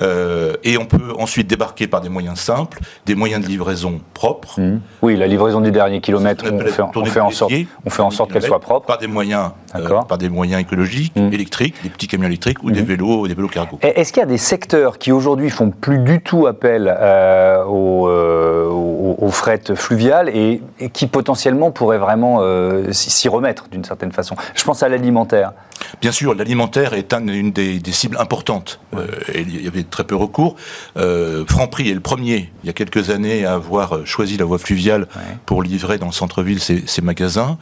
Euh, 0.03 0.53
et 0.63 0.77
on 0.77 0.85
peut 0.85 1.15
ensuite 1.19 1.47
débarquer 1.47 1.87
par 1.87 2.03
des 2.03 2.11
moyens 2.11 2.39
simples, 2.39 2.79
des 3.07 3.15
moyens 3.15 3.43
de 3.43 3.49
livraison 3.49 4.03
propres. 4.13 4.61
Mmh. 4.61 4.81
Oui, 5.01 5.17
la 5.17 5.27
livraison 5.27 5.63
du 5.63 5.73
dernier 5.73 6.03
kilomètre, 6.03 6.45
on, 6.53 6.61
fait, 7.07 7.21
en 7.21 7.31
sorte, 7.31 7.53
on 7.87 7.91
fait 7.91 8.03
en 8.03 8.11
sorte 8.11 8.33
qu'elle 8.33 8.43
soit 8.43 8.61
propre. 8.61 8.87
Par 8.87 8.99
des 8.99 9.07
moyens, 9.07 9.53
euh, 9.75 10.03
par 10.03 10.19
des 10.19 10.29
moyens 10.29 10.61
écologiques, 10.61 11.17
mmh. 11.17 11.33
électriques, 11.33 11.83
des 11.83 11.89
petits 11.89 12.07
camions 12.07 12.27
électriques 12.27 12.63
ou 12.63 12.71
des 12.71 12.83
mmh. 12.83 12.85
vélos, 12.85 13.29
des 13.29 13.35
vélos 13.35 13.49
cargo. 13.49 13.79
Est-ce 13.81 14.13
qu'il 14.13 14.21
y 14.21 14.25
a 14.25 14.29
des 14.29 14.37
secteurs 14.37 14.99
qui 14.99 15.11
aujourd'hui 15.11 15.49
font 15.49 15.71
plus 15.71 16.01
du 16.01 16.21
tout 16.21 16.47
appel 16.47 16.95
euh, 16.95 17.65
au, 17.65 19.31
fret 19.31 19.63
fluvial 19.75 20.29
et, 20.29 20.61
qui 20.93 21.07
potentiellement 21.07 21.71
pourraient 21.71 21.99
vraiment 21.99 22.43
s'y 22.91 23.29
remettre 23.29 23.69
d'une 23.71 23.85
certaine 23.85 24.13
façon? 24.13 24.37
Je 24.55 24.65
pense 24.65 24.83
à 24.83 24.91
l'alimentaire. 24.91 25.53
Bien 26.01 26.13
sûr, 26.13 26.35
l'alimentaire 26.35 26.90
est 26.95 27.13
une 27.13 27.53
des, 27.53 27.81
cibles 27.93 28.17
importantes. 28.19 28.81
Euh, 28.97 29.07
il 29.35 29.63
y 29.63 29.67
avait 29.67 29.83
très 29.83 30.05
peu 30.05 30.17
recours. 30.17 30.57
Euh, 30.97 31.45
Franprix 31.49 31.91
est 31.91 31.95
le 31.95 32.01
premier, 32.01 32.53
il 32.63 32.67
y 32.67 32.71
a 32.71 32.73
quelques 32.73 33.11
années, 33.11 33.45
à 33.45 33.55
avoir 33.55 34.07
choisi 34.07 34.37
la 34.37 34.45
voie 34.45 34.59
fluviale 34.59 35.07
pour 35.47 35.63
livrer 35.63 35.99
dans 35.99 36.07
le 36.07 36.13
centre-ville 36.13 36.61
ses, 36.61 37.03
magasins. 37.03 37.59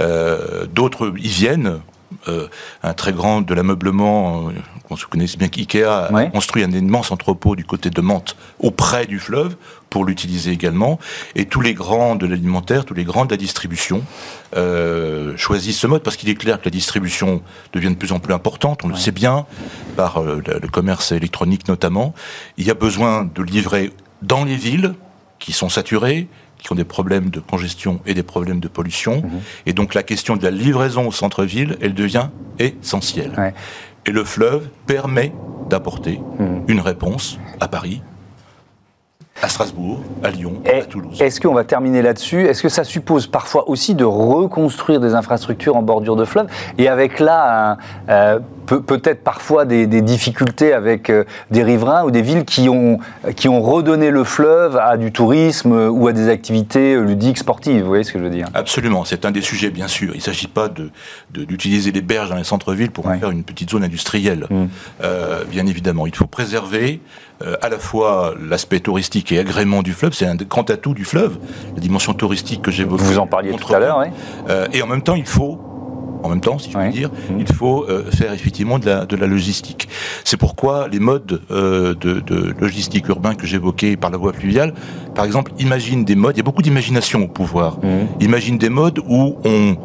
Euh, 0.00 0.66
d'autres 0.66 1.12
y 1.18 1.28
viennent. 1.28 1.80
Euh, 2.28 2.48
un 2.82 2.92
très 2.92 3.12
grand 3.12 3.40
de 3.40 3.54
l'ameublement, 3.54 4.48
euh, 4.48 4.52
qu'on 4.88 4.96
se 4.96 5.06
connaisse 5.06 5.38
bien 5.38 5.48
qu'IKEA 5.48 6.06
a 6.06 6.24
construit 6.26 6.64
un 6.64 6.70
immense 6.72 7.12
entrepôt 7.12 7.54
du 7.54 7.64
côté 7.64 7.88
de 7.88 8.00
Mantes, 8.00 8.36
auprès 8.58 9.06
du 9.06 9.20
fleuve, 9.20 9.56
pour 9.90 10.04
l'utiliser 10.04 10.50
également. 10.50 10.98
Et 11.36 11.46
tous 11.46 11.60
les 11.60 11.72
grands 11.72 12.16
de 12.16 12.26
l'alimentaire, 12.26 12.84
tous 12.84 12.94
les 12.94 13.04
grands 13.04 13.26
de 13.26 13.30
la 13.30 13.36
distribution 13.36 14.02
euh, 14.56 15.36
choisissent 15.36 15.78
ce 15.78 15.86
mode 15.86 16.02
parce 16.02 16.16
qu'il 16.16 16.28
est 16.28 16.34
clair 16.34 16.58
que 16.58 16.64
la 16.64 16.72
distribution 16.72 17.42
devient 17.72 17.90
de 17.90 17.96
plus 17.96 18.12
en 18.12 18.18
plus 18.18 18.34
importante, 18.34 18.84
on 18.84 18.88
le 18.88 18.96
sait 18.96 19.12
bien, 19.12 19.46
par 19.96 20.22
le 20.22 20.68
commerce 20.68 21.12
électronique 21.12 21.68
notamment. 21.68 22.14
Il 22.56 22.66
y 22.66 22.70
a 22.70 22.74
besoin 22.74 23.28
de 23.32 23.42
livrer 23.42 23.92
dans 24.22 24.44
les 24.44 24.56
villes 24.56 24.94
qui 25.38 25.52
sont 25.52 25.68
saturées, 25.68 26.28
qui 26.62 26.72
ont 26.72 26.76
des 26.76 26.84
problèmes 26.84 27.30
de 27.30 27.40
congestion 27.40 28.00
et 28.06 28.14
des 28.14 28.22
problèmes 28.22 28.60
de 28.60 28.68
pollution. 28.68 29.22
Mhm. 29.22 29.40
Et 29.66 29.72
donc 29.72 29.94
la 29.94 30.02
question 30.02 30.36
de 30.36 30.42
la 30.42 30.50
livraison 30.50 31.06
au 31.08 31.12
centre-ville, 31.12 31.76
elle 31.80 31.94
devient 31.94 32.28
essentielle. 32.58 33.54
Et 34.06 34.12
le 34.12 34.24
fleuve 34.24 34.68
permet 34.86 35.32
d'apporter 35.68 36.20
mhm. 36.38 36.64
une 36.68 36.80
réponse 36.80 37.38
à 37.60 37.68
Paris, 37.68 38.02
à 39.42 39.48
Strasbourg, 39.48 40.00
à 40.22 40.30
Lyon, 40.30 40.60
à 40.66 40.84
Toulouse. 40.84 41.20
Est-ce 41.20 41.40
qu'on 41.40 41.54
va 41.54 41.64
terminer 41.64 42.02
là-dessus? 42.02 42.46
Est-ce 42.46 42.62
que 42.62 42.68
ça 42.68 42.84
suppose 42.84 43.26
parfois 43.26 43.68
aussi 43.68 43.94
de 43.94 44.04
reconstruire 44.04 45.00
des 45.00 45.14
infrastructures 45.14 45.76
en 45.76 45.82
bordure 45.82 46.16
de 46.16 46.24
fleuve? 46.24 46.46
Et 46.78 46.88
avec 46.88 47.20
là 47.20 47.78
euh, 48.08 48.38
peut-être 48.66 49.24
parfois 49.24 49.64
des, 49.64 49.86
difficultés 49.86 50.72
avec 50.72 51.10
euh, 51.10 51.24
des 51.50 51.62
riverains 51.62 52.04
ou 52.04 52.10
des 52.10 52.22
villes 52.22 52.44
qui 52.44 52.68
ont, 52.68 52.98
qui 53.36 53.48
ont 53.48 53.60
redonné 53.60 54.10
le 54.10 54.24
fleuve 54.24 54.76
à 54.76 54.96
du 54.96 55.12
tourisme 55.12 55.72
ou 55.72 56.06
à 56.08 56.12
des 56.12 56.28
activités 56.28 57.00
ludiques 57.00 57.38
sportives 57.38 57.82
Vous 57.82 57.88
voyez 57.88 58.04
ce 58.04 58.12
que 58.12 58.18
je 58.18 58.24
veux 58.24 58.30
dire? 58.30 58.46
Absolument, 58.54 59.04
c'est 59.04 59.24
un 59.24 59.30
des 59.30 59.42
sujets 59.42 59.70
bien 59.70 59.88
sûr. 59.88 60.10
Il 60.14 60.18
ne 60.18 60.22
s'agit 60.22 60.48
pas 60.48 60.68
d'utiliser 61.30 61.90
de, 61.90 61.96
les 61.96 62.02
berges 62.02 62.30
dans 62.30 62.36
les 62.36 62.44
centres-villes 62.44 62.90
pour 62.90 63.06
faire 63.06 63.30
une 63.30 63.44
petite 63.44 63.70
zone 63.70 63.84
industrielle. 63.84 64.46
Mmh. 64.50 64.64
Euh, 65.02 65.44
bien 65.44 65.66
évidemment, 65.66 66.06
il 66.06 66.14
faut 66.14 66.26
préserver 66.26 67.00
euh, 67.42 67.56
à 67.62 67.68
la 67.68 67.78
fois 67.78 68.34
l'aspect 68.40 68.80
touristique 68.80 69.32
et 69.32 69.38
agrément 69.38 69.82
du 69.82 69.92
fleuve, 69.92 70.12
c'est 70.12 70.26
un 70.26 70.36
grand 70.36 70.68
atout 70.70 70.94
du 70.94 71.04
fleuve, 71.04 71.38
la 71.74 71.80
dimension 71.80 72.14
touristique 72.14 72.62
que 72.62 72.70
j'évoquais. 72.70 73.04
Vous 73.04 73.18
en 73.18 73.26
parliez 73.26 73.52
tout 73.52 73.74
à 73.74 73.78
l'heure, 73.78 73.98
oui. 73.98 74.08
Euh, 74.48 74.66
et 74.72 74.82
en 74.82 74.86
même 74.86 75.02
temps, 75.02 75.14
il 75.14 75.26
faut 75.26 75.58
en 76.22 76.28
même 76.28 76.40
temps, 76.40 76.58
si 76.58 76.70
je 76.70 76.78
puis 76.78 76.90
dire, 76.90 77.10
mmh. 77.10 77.40
il 77.40 77.52
faut 77.52 77.84
euh, 77.88 78.04
faire 78.10 78.32
effectivement 78.32 78.78
de 78.78 78.86
la, 78.86 79.06
de 79.06 79.16
la 79.16 79.26
logistique. 79.26 79.88
C'est 80.24 80.36
pourquoi 80.36 80.88
les 80.88 80.98
modes 80.98 81.40
euh, 81.50 81.94
de, 81.94 82.20
de, 82.20 82.54
logistique 82.60 83.08
urbain 83.08 83.34
que 83.34 83.46
j'évoquais 83.46 83.96
par 83.96 84.10
la 84.10 84.18
voie 84.18 84.32
fluviale, 84.32 84.74
par 85.14 85.24
exemple, 85.24 85.52
imagine 85.58 86.04
des 86.04 86.14
modes, 86.14 86.36
il 86.36 86.38
y 86.38 86.40
a 86.40 86.44
beaucoup 86.44 86.62
d'imagination 86.62 87.24
au 87.24 87.28
pouvoir, 87.28 87.78
mmh. 87.78 88.22
imagine 88.22 88.58
des 88.58 88.68
modes 88.68 89.00
où 89.08 89.36
on 89.44 89.76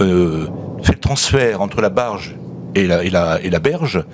euh, 0.00 0.46
fait 0.82 0.94
le 0.94 1.00
transfert 1.00 1.60
entre 1.60 1.80
la 1.80 1.90
barge 1.90 2.36
et 2.74 2.86
la, 2.86 3.04
et 3.04 3.10
la, 3.10 3.40
et 3.42 3.50
la 3.50 3.58
berge 3.58 4.04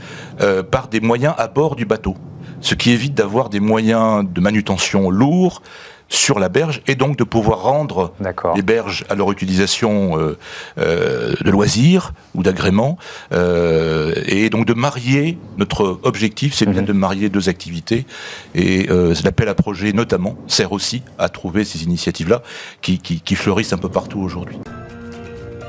par 0.71 0.88
des 0.88 1.00
moyens 1.00 1.35
à 1.37 1.47
bord 1.47 1.76
du 1.76 1.85
bateau 1.85 2.17
ce 2.61 2.75
qui 2.75 2.91
évite 2.91 3.15
d'avoir 3.15 3.49
des 3.49 3.61
moyens 3.61 4.25
de 4.29 4.41
manutention 4.41 5.11
lourds 5.11 5.63
sur 6.09 6.39
la 6.39 6.49
berge 6.49 6.83
et 6.87 6.95
donc 6.95 7.17
de 7.17 7.25
pouvoir 7.25 7.63
rendre 7.63 8.13
les 8.55 8.63
berges 8.63 9.05
à 9.09 9.15
leur 9.15 9.33
utilisation 9.33 10.19
euh, 10.19 10.39
euh, 10.79 11.35
de 11.45 11.51
loisirs 11.51 12.13
ou 12.35 12.43
d'agrément 12.43 12.97
euh, 13.33 14.15
et 14.27 14.49
donc 14.49 14.67
de 14.67 14.75
marier 14.75 15.37
notre 15.59 15.99
objectif 16.05 16.55
c'est 16.55 16.67
bien 16.67 16.83
mhm. 16.83 16.87
de 16.87 16.93
marier 16.93 17.29
deux 17.29 17.49
activités 17.49 18.07
et 18.55 18.89
l'appel 19.25 19.49
à 19.49 19.55
projet 19.55 19.93
notamment 19.93 20.37
sert 20.47 20.73
aussi 20.73 21.03
à 21.19 21.29
trouver 21.29 21.65
ces 21.65 21.83
initiatives 21.83 22.29
là 22.29 22.43
qui, 22.83 22.99
qui 22.99 23.35
fleurissent 23.35 23.73
un 23.73 23.79
peu 23.79 23.89
partout 23.89 24.21
aujourd'hui. 24.21 24.59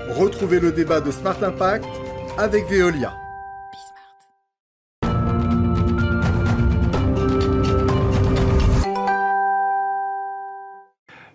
Retrouvez 0.09 0.59
le 0.59 0.71
débat 0.71 0.99
de 0.99 1.11
Smart 1.11 1.37
Impact 1.43 1.85
avec 2.37 2.69
Veolia. 2.69 3.13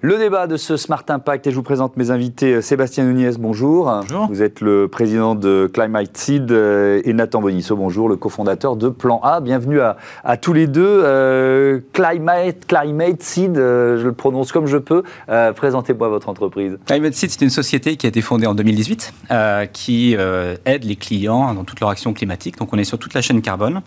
Le 0.05 0.19
débat 0.19 0.49
de 0.49 0.57
ce 0.57 0.77
Smart 0.77 1.05
Impact, 1.09 1.47
et 1.47 1.53
je 1.53 1.55
vous 1.55 1.63
présente 1.63 1.97
mes 1.97 2.11
invités. 2.11 2.61
Sébastien 2.61 3.05
Nunez, 3.05 3.37
bonjour. 3.39 3.85
Bonjour. 3.85 4.27
Vous 4.27 4.43
êtes 4.43 4.61
le 4.61 4.89
président 4.89 5.37
de 5.37 5.71
Climate 5.73 6.17
Seed 6.17 6.51
euh, 6.51 7.01
et 7.05 7.13
Nathan 7.13 7.41
Bonisso, 7.41 7.77
bonjour, 7.77 8.09
le 8.09 8.17
cofondateur 8.17 8.75
de 8.75 8.89
Plan 8.89 9.21
A. 9.23 9.41
Bienvenue 9.41 9.79
à, 9.81 10.37
tous 10.39 10.55
les 10.55 10.67
deux. 10.67 11.03
Euh, 11.05 11.79
Climate, 11.93 12.67
Climate 12.67 13.23
Seed, 13.23 13.57
euh, 13.57 13.97
je 13.97 14.07
le 14.07 14.13
prononce 14.13 14.51
comme 14.51 14.67
je 14.67 14.79
peux. 14.79 15.05
Présentez-moi 15.55 16.09
votre 16.09 16.29
entreprise. 16.29 16.79
Climate 16.85 17.15
Seed, 17.15 17.31
c'est 17.31 17.45
une 17.45 17.51
société 17.51 17.97
qui 17.97 18.07
a 18.07 18.09
été 18.09 18.23
fondée 18.23 18.49
en 18.49 18.57
2018, 18.57 19.15
qui 19.73 20.17
aide 20.65 20.83
les 20.83 20.97
clients 20.97 21.55
dans 21.55 21.63
toute 21.63 21.79
leur 21.79 21.91
action 21.91 22.13
climatique. 22.13 22.59
Donc 22.59 22.73
on 22.73 22.77
est 22.77 22.83
sur 22.83 22.99
toute 22.99 23.15
la 23.15 23.21
chaîne 23.21 23.41
carbone 23.41 23.83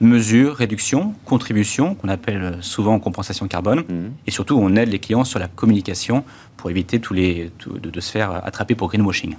mesure, 0.00 0.56
réduction, 0.56 1.14
contribution, 1.24 1.94
qu'on 1.94 2.08
appelle 2.08 2.58
souvent 2.60 2.98
compensation 2.98 3.46
carbone. 3.48 3.84
Mhm. 3.88 4.12
Et 4.26 4.30
surtout, 4.30 4.58
on 4.58 4.74
aide 4.76 4.88
les 4.88 4.98
clients 4.98 5.24
sur 5.24 5.38
la 5.38 5.48
communication 5.48 6.24
pour 6.56 6.70
éviter 6.70 7.00
tous 7.00 7.14
les, 7.14 7.50
de, 7.66 7.90
de 7.90 8.00
se 8.00 8.10
faire 8.10 8.30
attraper 8.44 8.74
pour 8.74 8.88
greenwashing. 8.88 9.34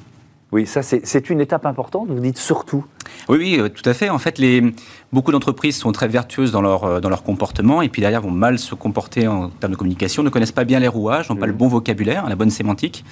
Oui, 0.52 0.68
ça 0.68 0.82
c'est 0.84 1.30
une 1.30 1.40
étape 1.40 1.66
importante, 1.66 2.10
vous 2.10 2.20
dites 2.20 2.38
surtout. 2.38 2.84
Oui, 3.30 3.38
oui, 3.38 3.58
euh, 3.58 3.70
tout 3.70 3.88
à 3.90 3.94
fait. 3.94 4.10
En 4.10 4.18
fait, 4.18 4.38
les, 4.38 4.74
beaucoup 5.14 5.32
d'entreprises 5.32 5.78
sont 5.78 5.92
très 5.92 6.08
vertueuses 6.08 6.52
dans 6.52 6.62
leur, 6.62 6.84
euh, 6.84 7.00
dans 7.00 7.10
leur 7.10 7.24
comportement 7.24 7.82
et 7.82 7.90
puis 7.90 8.02
derrière 8.02 8.22
vont 8.22 8.32
mal 8.32 8.60
se 8.60 8.76
comporter 8.76 9.28
en 9.28 9.50
termes 9.50 9.74
de 9.74 9.78
communication, 9.78 10.24
ne 10.24 10.30
connaissent 10.30 10.52
pas 10.52 10.64
bien 10.64 10.80
les 10.80 10.88
rouages, 10.88 11.30
n'ont 11.30 11.36
pas 11.36 11.48
le 11.48 11.54
mmh. 11.54 11.58
bon 11.58 11.68
vocabulaire, 11.68 12.30
la 12.30 12.36
bonne 12.36 12.50
sémantique. 12.50 13.04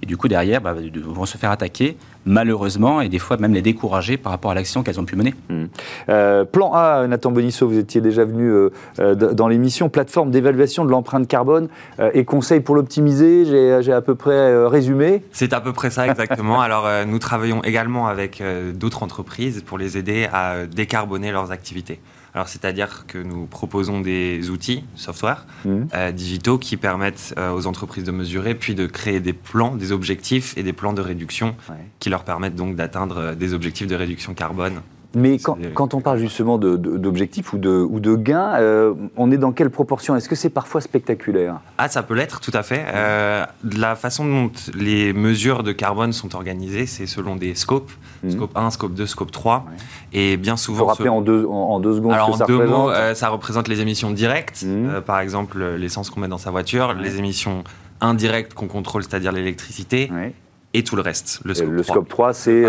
Et 0.00 0.06
du 0.06 0.16
coup, 0.16 0.28
derrière, 0.28 0.60
bah, 0.60 0.76
vont 1.04 1.26
se 1.26 1.36
faire 1.36 1.50
attaquer, 1.50 1.96
malheureusement, 2.24 3.00
et 3.00 3.08
des 3.08 3.18
fois 3.18 3.36
même 3.36 3.52
les 3.52 3.62
décourager 3.62 4.16
par 4.16 4.30
rapport 4.30 4.52
à 4.52 4.54
l'action 4.54 4.84
qu'elles 4.84 5.00
ont 5.00 5.04
pu 5.04 5.16
mener. 5.16 5.34
Mmh. 5.48 5.64
Euh, 6.08 6.44
plan 6.44 6.72
A, 6.72 7.04
Nathan 7.08 7.32
Bonisso, 7.32 7.66
vous 7.66 7.78
étiez 7.78 8.00
déjà 8.00 8.24
venu 8.24 8.48
dans 8.96 9.48
l'émission, 9.48 9.88
plateforme 9.88 10.30
d'évaluation 10.30 10.84
de 10.84 10.90
l'empreinte 10.90 11.26
carbone 11.26 11.68
et 12.14 12.24
conseils 12.24 12.60
pour 12.60 12.76
l'optimiser, 12.76 13.44
j'ai 13.82 13.92
à 13.92 14.00
peu 14.00 14.14
près 14.14 14.66
résumé. 14.66 15.24
C'est 15.32 15.52
à 15.52 15.60
peu 15.60 15.72
près 15.72 15.90
ça, 15.90 16.06
exactement. 16.06 16.60
Alors, 16.60 16.86
nous 17.06 17.18
travaillons 17.18 17.62
également 17.64 18.06
avec 18.06 18.40
d'autres 18.74 19.02
entreprises 19.02 19.64
pour 19.66 19.78
les 19.78 19.98
aider 19.98 20.28
à 20.32 20.66
décarboner 20.66 21.32
leurs 21.32 21.47
activités. 21.50 22.00
Alors, 22.34 22.48
c'est-à-dire 22.48 23.04
que 23.06 23.18
nous 23.18 23.46
proposons 23.46 24.00
des 24.00 24.50
outils, 24.50 24.84
software, 24.94 25.46
mmh. 25.64 25.70
euh, 25.94 26.12
digitaux 26.12 26.58
qui 26.58 26.76
permettent 26.76 27.34
euh, 27.38 27.52
aux 27.52 27.66
entreprises 27.66 28.04
de 28.04 28.12
mesurer, 28.12 28.54
puis 28.54 28.74
de 28.74 28.86
créer 28.86 29.20
des 29.20 29.32
plans, 29.32 29.74
des 29.74 29.92
objectifs 29.92 30.56
et 30.56 30.62
des 30.62 30.72
plans 30.72 30.92
de 30.92 31.00
réduction 31.00 31.56
qui 31.98 32.10
leur 32.10 32.24
permettent 32.24 32.56
donc 32.56 32.76
d'atteindre 32.76 33.18
euh, 33.18 33.34
des 33.34 33.54
objectifs 33.54 33.86
de 33.86 33.94
réduction 33.94 34.34
carbone 34.34 34.82
mais 35.14 35.38
quand, 35.38 35.94
on 35.94 36.00
parle 36.00 36.18
justement 36.18 36.58
d'objectifs 36.58 37.54
ou 37.54 37.58
de, 37.58 37.70
ou 37.70 37.98
de 37.98 38.14
gains, 38.14 38.56
euh, 38.56 38.92
on 39.16 39.30
est 39.30 39.38
dans 39.38 39.52
quelle 39.52 39.70
proportion? 39.70 40.14
Est-ce 40.16 40.28
que 40.28 40.34
c'est 40.34 40.50
parfois 40.50 40.82
spectaculaire? 40.82 41.60
Ah, 41.78 41.88
ça 41.88 42.02
peut 42.02 42.12
l'être, 42.12 42.40
tout 42.40 42.50
à 42.52 42.62
fait. 42.62 42.84
Euh, 42.88 43.46
la 43.76 43.96
façon 43.96 44.26
dont 44.26 44.50
les 44.74 45.14
mesures 45.14 45.62
de 45.62 45.72
carbone 45.72 46.12
sont 46.12 46.36
organisées, 46.36 46.84
c'est 46.84 47.06
selon 47.06 47.36
des 47.36 47.54
scopes. 47.54 47.90
Mhm. 48.22 48.30
Scope 48.32 48.50
1, 48.54 48.70
scope 48.70 48.94
2, 48.94 49.06
scope 49.06 49.30
3. 49.30 49.64
Et 50.12 50.36
bien 50.36 50.58
souvent... 50.58 50.80
Faut 50.80 50.86
rappeler 50.86 51.08
en, 51.08 51.22
deux, 51.22 51.46
en, 51.46 51.80
deux 51.80 51.94
secondes 51.94 52.12
Alors, 52.12 52.34
ce 52.34 52.44
que 52.44 52.44
en 52.44 52.46
deux 52.46 52.66
mots, 52.66 52.90
euh, 52.90 53.14
ça 53.14 53.30
représente 53.30 53.68
les 53.68 53.80
émissions 53.80 54.10
directes. 54.10 54.64
Mhm. 54.66 55.00
par 55.00 55.20
exemple, 55.20 55.64
l'essence 55.76 56.10
qu'on 56.10 56.20
met 56.20 56.28
dans 56.28 56.38
sa 56.38 56.50
voiture. 56.50 56.92
Les 56.92 57.16
émissions 57.16 57.64
indirectes 58.02 58.52
qu'on 58.52 58.68
contrôle, 58.68 59.04
c'est-à-dire 59.04 59.32
l'électricité. 59.32 60.10
Et 60.74 60.84
tout 60.84 60.96
le 60.96 61.02
reste. 61.02 61.40
Le 61.44 61.54
scope, 61.54 61.70
le 61.70 61.82
scope 61.82 62.08
3, 62.10 62.34
c'est 62.34 62.64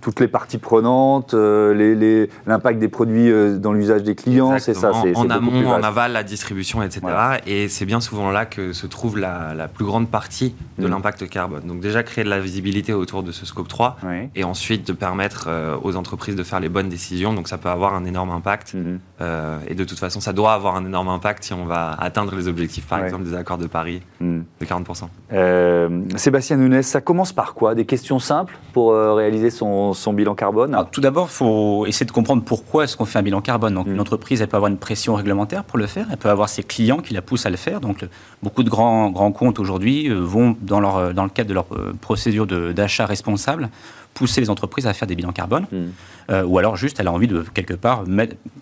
toutes 0.00 0.20
les 0.20 0.28
parties 0.28 0.58
prenantes, 0.58 1.34
euh, 1.34 2.28
l'impact 2.46 2.78
des 2.78 2.88
produits 2.88 3.30
euh, 3.30 3.58
dans 3.58 3.72
l'usage 3.72 4.02
des 4.02 4.14
clients, 4.14 4.58
c'est 4.58 4.74
ça. 4.74 4.92
En 5.14 5.30
amont, 5.30 5.68
en 5.68 5.82
aval, 5.82 6.12
la 6.12 6.22
distribution, 6.22 6.82
etc. 6.82 7.00
Et 7.46 7.68
c'est 7.68 7.86
bien 7.86 8.00
souvent 8.00 8.30
là 8.30 8.46
que 8.46 8.72
se 8.72 8.86
trouve 8.86 9.18
la, 9.18 9.68
plus 9.72 9.84
grande 9.84 10.08
partie 10.08 10.54
de 10.78 10.86
mm. 10.86 10.90
l'impact 10.90 11.28
carbone. 11.28 11.62
Donc 11.66 11.80
déjà 11.80 12.02
créer 12.02 12.24
de 12.24 12.30
la 12.30 12.40
visibilité 12.40 12.92
autour 12.92 13.22
de 13.22 13.32
ce 13.32 13.44
scope 13.46 13.68
3 13.68 13.96
et 14.34 14.44
ensuite 14.44 14.86
de 14.86 14.92
permettre 14.92 15.46
euh, 15.48 15.76
aux 15.82 15.96
entreprises 15.96 16.36
de 16.36 16.42
faire 16.42 16.60
les 16.60 16.68
bonnes 16.68 16.88
décisions. 16.88 17.32
Donc 17.32 17.48
ça 17.48 17.58
peut 17.58 17.68
avoir 17.68 17.94
un 17.94 18.04
énorme 18.04 18.30
impact. 18.30 18.74
Mm-hmm. 18.74 19.68
et 19.68 19.74
de 19.74 19.84
toute 19.84 19.98
façon, 19.98 20.20
ça 20.20 20.32
doit 20.32 20.52
avoir 20.52 20.76
un 20.76 20.84
énorme 20.84 21.08
impact 21.08 21.44
si 21.44 21.52
on 21.52 21.64
va 21.64 21.92
atteindre 21.98 22.34
les 22.36 22.48
objectifs, 22.48 22.86
par 22.86 23.04
exemple, 23.04 23.24
des 23.24 23.34
accords 23.34 23.58
de 23.58 23.66
Paris 23.66 24.02
mm. 24.20 24.40
de 24.60 24.66
40%. 24.66 26.16
Sébastien 26.16 26.56
Nunes, 26.56 26.82
ça 26.82 27.00
commence 27.00 27.32
par 27.32 27.54
quoi? 27.54 27.74
Des 27.74 27.86
questions 27.86 28.18
simples 28.18 28.56
pour 28.72 28.94
réaliser 28.94 29.50
son 29.50 29.85
son 29.94 30.12
bilan 30.12 30.34
carbone 30.34 30.76
Tout 30.92 31.00
d'abord, 31.00 31.28
il 31.30 31.34
faut 31.34 31.86
essayer 31.86 32.06
de 32.06 32.12
comprendre 32.12 32.42
pourquoi 32.42 32.84
est-ce 32.84 32.96
qu'on 32.96 33.04
fait 33.04 33.18
un 33.18 33.22
bilan 33.22 33.40
carbone. 33.40 33.74
Donc, 33.74 33.86
une 33.86 33.96
mm. 33.96 34.00
entreprise, 34.00 34.40
elle 34.40 34.48
peut 34.48 34.56
avoir 34.56 34.70
une 34.70 34.78
pression 34.78 35.14
réglementaire 35.14 35.64
pour 35.64 35.78
le 35.78 35.86
faire, 35.86 36.06
elle 36.10 36.16
peut 36.16 36.30
avoir 36.30 36.48
ses 36.48 36.62
clients 36.62 36.98
qui 36.98 37.14
la 37.14 37.22
poussent 37.22 37.46
à 37.46 37.50
le 37.50 37.56
faire. 37.56 37.80
Donc, 37.80 38.06
beaucoup 38.42 38.62
de 38.62 38.70
grands, 38.70 39.10
grands 39.10 39.32
comptes 39.32 39.58
aujourd'hui 39.58 40.08
euh, 40.08 40.20
vont, 40.20 40.56
dans, 40.60 40.80
leur, 40.80 40.96
euh, 40.96 41.12
dans 41.12 41.24
le 41.24 41.30
cadre 41.30 41.48
de 41.48 41.54
leur 41.54 41.66
euh, 41.72 41.92
procédure 42.00 42.46
d'achat 42.46 43.06
responsable, 43.06 43.70
pousser 44.14 44.40
les 44.40 44.50
entreprises 44.50 44.86
à 44.86 44.94
faire 44.94 45.06
des 45.06 45.14
bilans 45.14 45.32
carbone, 45.32 45.66
mm. 45.70 46.44
ou 46.46 46.58
alors 46.58 46.76
juste 46.76 47.00
elle 47.00 47.08
a 47.08 47.12
envie 47.12 47.26
de 47.26 47.44
quelque 47.52 47.74
part 47.74 48.04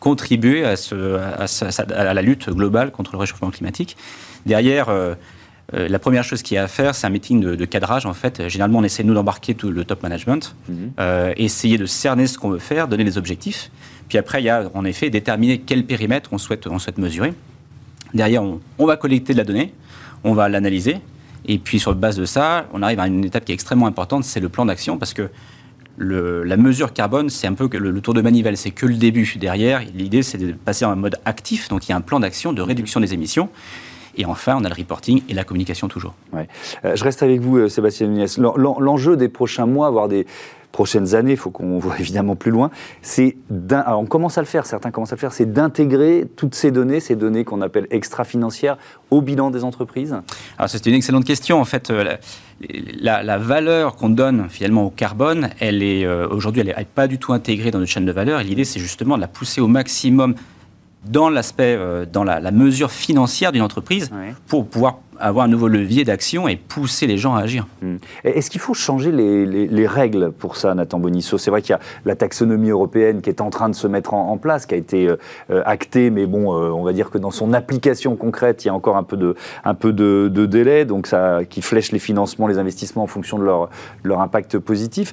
contribuer 0.00 0.64
à, 0.64 0.76
ce, 0.76 1.16
à, 1.16 2.14
la 2.14 2.22
lutte 2.22 2.50
globale 2.50 2.90
contre 2.90 3.12
le 3.12 3.18
réchauffement 3.18 3.50
climatique. 3.50 3.96
Derrière, 4.46 4.88
euh, 4.88 5.14
la 5.72 5.98
première 5.98 6.24
chose 6.24 6.42
qu'il 6.42 6.56
y 6.56 6.58
a 6.58 6.64
à 6.64 6.68
faire, 6.68 6.94
c'est 6.94 7.06
un 7.06 7.10
meeting 7.10 7.40
de, 7.40 7.64
cadrage. 7.64 8.06
En 8.06 8.14
fait, 8.14 8.48
généralement, 8.48 8.80
on 8.80 8.84
essaie 8.84 9.02
nous 9.02 9.14
d'embarquer 9.14 9.54
tout 9.54 9.70
le 9.70 9.84
top 9.84 10.02
management, 10.02 10.54
mhm. 10.68 10.92
euh, 11.00 11.32
essayer 11.36 11.78
de 11.78 11.86
cerner 11.86 12.26
ce 12.26 12.38
qu'on 12.38 12.50
veut 12.50 12.58
faire, 12.58 12.86
donner 12.86 13.04
des 13.04 13.18
objectifs. 13.18 13.70
Puis 14.08 14.18
après, 14.18 14.42
il 14.42 14.44
y 14.44 14.50
a 14.50 14.70
en 14.74 14.84
effet 14.84 15.10
déterminer 15.10 15.58
quel 15.58 15.84
périmètre 15.84 16.30
on 16.32 16.38
souhaite, 16.38 16.66
on 16.66 16.78
souhaite 16.78 16.98
mesurer. 16.98 17.32
Derrière, 18.12 18.42
on, 18.42 18.86
va 18.86 18.96
collecter 18.96 19.32
de 19.32 19.38
la 19.38 19.44
donnée, 19.44 19.72
on 20.22 20.34
va 20.34 20.48
l'analyser, 20.48 20.98
et 21.46 21.58
puis 21.58 21.80
sur 21.80 21.94
base 21.96 22.16
de 22.16 22.26
ça, 22.26 22.66
on 22.72 22.82
arrive 22.82 23.00
à 23.00 23.08
une 23.08 23.24
étape 23.24 23.44
qui 23.44 23.52
est 23.52 23.54
extrêmement 23.54 23.86
importante, 23.86 24.22
c'est 24.22 24.40
le 24.40 24.48
plan 24.48 24.66
d'action, 24.66 24.98
parce 24.98 25.14
que 25.14 25.30
la 25.98 26.56
mesure 26.56 26.92
carbone, 26.92 27.30
c'est 27.30 27.46
un 27.46 27.54
peu 27.54 27.68
le, 27.72 27.90
le, 27.90 28.00
tour 28.00 28.14
de 28.14 28.20
manivelle, 28.20 28.56
c'est 28.56 28.70
que 28.70 28.86
le 28.86 28.94
début. 28.94 29.32
Derrière, 29.36 29.82
l'idée, 29.94 30.22
c'est 30.22 30.38
de 30.38 30.52
passer 30.52 30.84
en 30.84 30.94
mode 30.94 31.16
actif, 31.24 31.68
donc 31.68 31.88
il 31.88 31.90
y 31.90 31.92
a 31.92 31.96
un 31.96 32.00
plan 32.00 32.20
d'action 32.20 32.52
de 32.52 32.62
réduction 32.62 33.00
des 33.00 33.14
émissions. 33.14 33.48
Et 34.16 34.24
enfin, 34.26 34.56
on 34.58 34.64
a 34.64 34.68
le 34.68 34.74
reporting 34.74 35.22
et 35.28 35.34
la 35.34 35.44
communication 35.44 35.88
toujours. 35.88 36.14
Ouais. 36.32 36.48
je 36.82 37.04
reste 37.04 37.22
avec 37.22 37.40
vous, 37.40 37.68
Sébastien 37.68 38.06
Nunes. 38.06 38.26
L'enjeu 38.36 39.16
des 39.16 39.28
prochains 39.28 39.66
mois, 39.66 39.90
voire 39.90 40.08
des 40.08 40.26
prochaines 40.74 41.14
années, 41.14 41.30
il 41.30 41.36
faut 41.36 41.50
qu'on 41.50 41.78
voit 41.78 41.94
évidemment 42.00 42.34
plus 42.36 42.50
loin, 42.50 42.70
c'est 43.00 43.36
on 43.70 44.06
commence 44.06 44.36
à 44.36 44.42
le 44.42 44.46
faire, 44.46 44.66
certains 44.66 44.90
commencent 44.90 45.12
à 45.12 45.14
le 45.14 45.20
faire, 45.20 45.32
c'est 45.32 45.50
d'intégrer 45.50 46.26
toutes 46.36 46.54
ces 46.54 46.72
données, 46.72 47.00
ces 47.00 47.14
données 47.14 47.44
qu'on 47.44 47.62
appelle 47.62 47.86
extra-financières, 47.90 48.76
au 49.10 49.22
bilan 49.22 49.50
des 49.50 49.62
entreprises? 49.62 50.16
Alors 50.58 50.68
c'est 50.68 50.84
une 50.86 50.94
excellente 50.94 51.24
question. 51.24 51.60
En 51.60 51.64
fait, 51.64 51.90
euh, 51.90 52.16
la, 53.00 53.38
valeur 53.38 53.94
qu'on 53.94 54.10
donne 54.10 54.48
finalement 54.50 54.86
au 54.86 54.90
carbone, 54.90 55.50
elle 55.60 55.82
est 55.82 56.04
euh, 56.04 56.26
aujourd'hui, 56.28 56.62
elle 56.62 56.74
n'est 56.76 56.84
pas 56.84 57.06
du 57.06 57.18
tout 57.18 57.32
intégrée 57.32 57.70
dans 57.70 57.78
notre 57.78 57.92
chaîne 57.92 58.06
de 58.06 58.12
valeur. 58.12 58.40
Et 58.40 58.44
l'idée, 58.44 58.64
c'est 58.64 58.80
justement 58.80 59.14
de 59.14 59.20
la 59.20 59.28
pousser 59.28 59.60
au 59.60 59.68
maximum 59.68 60.34
dans 61.04 61.28
l'aspect, 61.28 61.76
euh, 61.78 62.06
dans 62.10 62.24
la, 62.24 62.50
mesure 62.50 62.90
financière 62.90 63.52
d'une 63.52 63.62
entreprise 63.62 64.10
pour 64.46 64.66
pouvoir 64.66 64.98
avoir 65.18 65.46
un 65.46 65.48
nouveau 65.48 65.68
levier 65.68 66.04
d'action 66.04 66.48
et 66.48 66.56
pousser 66.56 67.06
les 67.06 67.18
gens 67.18 67.34
à 67.34 67.40
agir. 67.40 67.66
Hmm. 67.82 67.96
Est-ce 68.24 68.50
qu'il 68.50 68.60
faut 68.60 68.74
changer 68.74 69.12
les, 69.12 69.86
règles 69.86 70.32
pour 70.32 70.56
ça, 70.56 70.74
Nathan 70.74 70.98
Bonisso? 70.98 71.38
C'est 71.38 71.50
vrai 71.50 71.62
qu'il 71.62 71.70
y 71.70 71.76
a 71.76 71.80
la 72.04 72.16
taxonomie 72.16 72.70
européenne 72.70 73.20
qui 73.20 73.30
est 73.30 73.40
en 73.40 73.50
train 73.50 73.68
de 73.68 73.74
se 73.74 73.86
mettre 73.86 74.14
en, 74.14 74.36
place, 74.38 74.66
qui 74.66 74.74
a 74.74 74.76
été 74.76 75.08
euh, 75.08 75.16
euh, 75.50 75.62
actée, 75.64 76.10
mais 76.10 76.26
bon, 76.26 76.52
on 76.52 76.82
va 76.82 76.92
dire 76.92 77.10
que 77.10 77.18
dans 77.18 77.30
son 77.30 77.52
application 77.52 78.16
concrète, 78.16 78.64
il 78.64 78.68
y 78.68 78.70
a 78.70 78.74
encore 78.74 78.96
un 78.96 79.02
peu 79.04 79.16
de, 79.92 80.46
délai, 80.46 80.84
donc 80.84 81.06
ça, 81.06 81.40
qui 81.48 81.62
flèche 81.62 81.92
les 81.92 81.98
financements, 81.98 82.46
les 82.46 82.58
investissements 82.58 83.02
en 83.02 83.06
fonction 83.06 83.38
de 83.38 83.44
leur, 83.44 84.20
impact 84.20 84.58
positif. 84.58 85.12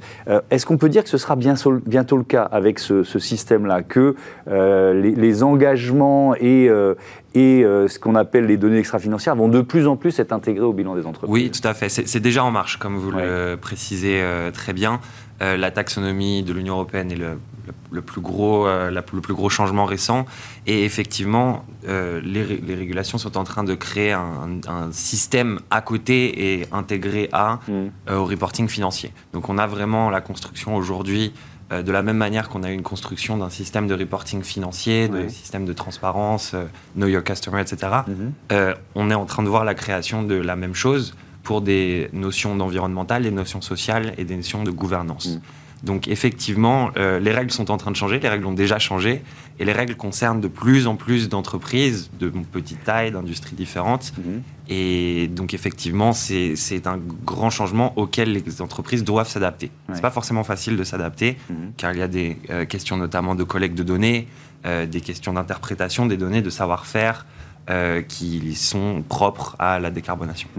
Est-ce 0.50 0.66
qu'on 0.66 0.78
peut 0.78 0.90
dire 0.90 1.04
que 1.04 1.10
ce 1.10 1.18
sera 1.18 1.36
bien, 1.36 1.56
bientôt 1.86 2.18
le 2.18 2.24
cas 2.24 2.44
avec 2.44 2.80
ce, 2.80 3.04
système-là, 3.04 3.82
que 3.84 4.16
les, 4.48 5.44
engagements 5.44 6.36
et, 6.36 6.70
et 7.34 7.64
euh, 7.64 7.88
ce 7.88 7.98
qu'on 7.98 8.16
appelle 8.16 8.46
les 8.46 8.58
données 8.58 8.80
extra-financières 8.80 9.36
vont 9.36 9.48
de 9.48 9.62
plus 9.62 9.88
en 9.88 9.96
plus 9.96 10.20
être 10.20 10.34
intégrées 10.34 10.66
au 10.66 10.74
bilan 10.74 10.96
des 10.96 11.06
entreprises. 11.06 11.34
Oui, 11.34 11.52
tout 11.52 11.66
à 11.66 11.74
fait. 11.74 11.90
C'est 11.90 12.20
déjà 12.20 12.44
en 12.44 12.52
marche, 12.52 12.78
comme 12.78 12.98
vous 12.98 13.12
le 13.12 13.58
précisez 13.60 14.22
euh, 14.22 14.52
très 14.52 14.74
bien. 14.74 15.00
Euh, 15.42 15.58
la 15.58 15.72
taxonomie 15.72 16.44
de 16.44 16.54
l'Union 16.54 16.76
européenne 16.76 17.12
est 17.12 17.16
le, 17.16 17.40
le, 17.92 18.02
plus 18.02 18.22
gros, 18.22 18.68
le 18.68 19.02
plus 19.02 19.34
gros 19.34 19.50
changement 19.50 19.86
récent. 19.86 20.26
Et 20.68 20.86
effectivement, 20.86 21.66
les, 21.84 22.76
régulations 22.76 23.18
sont 23.18 23.38
en 23.38 23.44
train 23.44 23.64
de 23.64 23.76
créer 23.76 24.14
un, 24.14 24.92
système 24.92 25.60
à 25.70 25.82
côté 25.82 26.54
et 26.54 26.68
intégré 26.72 27.30
à, 27.32 27.60
mm. 27.68 28.14
au 28.14 28.26
reporting 28.26 28.68
financier. 28.68 29.12
Donc 29.34 29.50
on 29.50 29.58
a 29.58 29.68
vraiment 29.68 30.10
la 30.10 30.22
construction 30.22 30.76
aujourd'hui 30.76 31.34
euh, 31.72 31.82
de 31.84 31.92
la 31.92 32.02
même 32.02 32.18
manière 32.18 32.50
qu'on 32.50 32.64
a 32.64 32.72
eu 32.72 32.74
une 32.74 32.84
construction 32.84 33.38
d'un 33.38 33.50
système 33.50 33.88
de 33.88 33.94
reporting 33.94 34.44
financier, 34.44 35.08
de 35.08 35.28
système 35.30 35.66
de 35.66 35.74
transparence, 35.74 36.52
euh, 36.54 36.66
Know 36.96 37.08
Your 37.08 37.24
Customer, 37.24 37.62
etc., 37.62 37.92
mhm. 38.08 38.34
euh, 38.52 38.76
on 38.96 39.10
est 39.10 39.16
en 39.16 39.26
train 39.26 39.44
de 39.44 39.48
voir 39.48 39.64
la 39.64 39.74
création 39.74 40.24
de 40.24 40.36
la 40.36 40.56
même 40.56 40.76
chose 40.76 41.16
pour 41.44 41.62
des 41.62 42.10
notions 42.14 42.56
d'environnemental, 42.56 43.24
des 43.24 43.32
notions 43.32 43.62
sociales 43.62 44.14
et 44.18 44.26
des 44.26 44.36
notions 44.36 44.64
de 44.64 44.72
gouvernance. 44.72 45.28
Mhm. 45.28 45.42
Donc 45.84 46.08
effectivement, 46.08 46.92
les 46.96 47.32
règles 47.32 47.50
sont 47.50 47.72
en 47.72 47.78
train 47.78 47.90
de 47.90 47.96
changer, 47.96 48.20
les 48.20 48.30
règles 48.30 48.46
ont 48.46 48.54
déjà 48.54 48.78
changé, 48.78 49.24
et 49.62 49.66
les 49.66 49.74
règles 49.74 49.96
concernent 49.96 50.42
de 50.42 50.48
plus 50.48 50.88
en 50.88 50.96
plus 50.96 51.30
d'entreprises 51.30 52.10
de 52.20 52.30
petite 52.30 52.84
taille, 52.84 53.12
d'industries 53.12 53.56
différentes. 53.56 54.12
Mhm. 54.18 54.42
Et 54.70 55.28
donc 55.28 55.54
effectivement, 55.54 56.14
c'est 56.14 56.88
un 56.88 56.98
grand 57.26 57.52
changement 57.52 57.94
auquel 57.96 58.32
les 58.32 58.62
entreprises 58.62 59.04
doivent 59.04 59.30
s'adapter. 59.30 59.70
Ce 59.90 59.94
n'est 59.94 60.02
pas 60.02 60.10
forcément 60.10 60.44
facile 60.44 60.78
de 60.78 60.84
s'adapter, 60.84 61.38
mhm. 61.50 61.74
car 61.78 61.94
il 61.94 62.00
y 62.00 62.02
a 62.02 62.08
des 62.08 62.38
euh, 62.50 62.66
questions 62.66 62.98
notamment 62.98 63.36
de 63.36 63.44
collecte 63.44 63.78
de 63.78 63.84
données, 63.84 64.28
euh, 64.66 64.88
des 64.88 65.02
questions 65.02 65.34
d'interprétation 65.34 66.08
des 66.08 66.18
données, 66.18 66.42
de 66.42 66.50
savoir-faire. 66.50 67.28
Euh, 67.72 68.02
qui 68.02 68.56
sont 68.56 69.04
propres 69.08 69.56
à 69.60 69.80
la 69.80 69.92
décarbonation. 69.92 70.50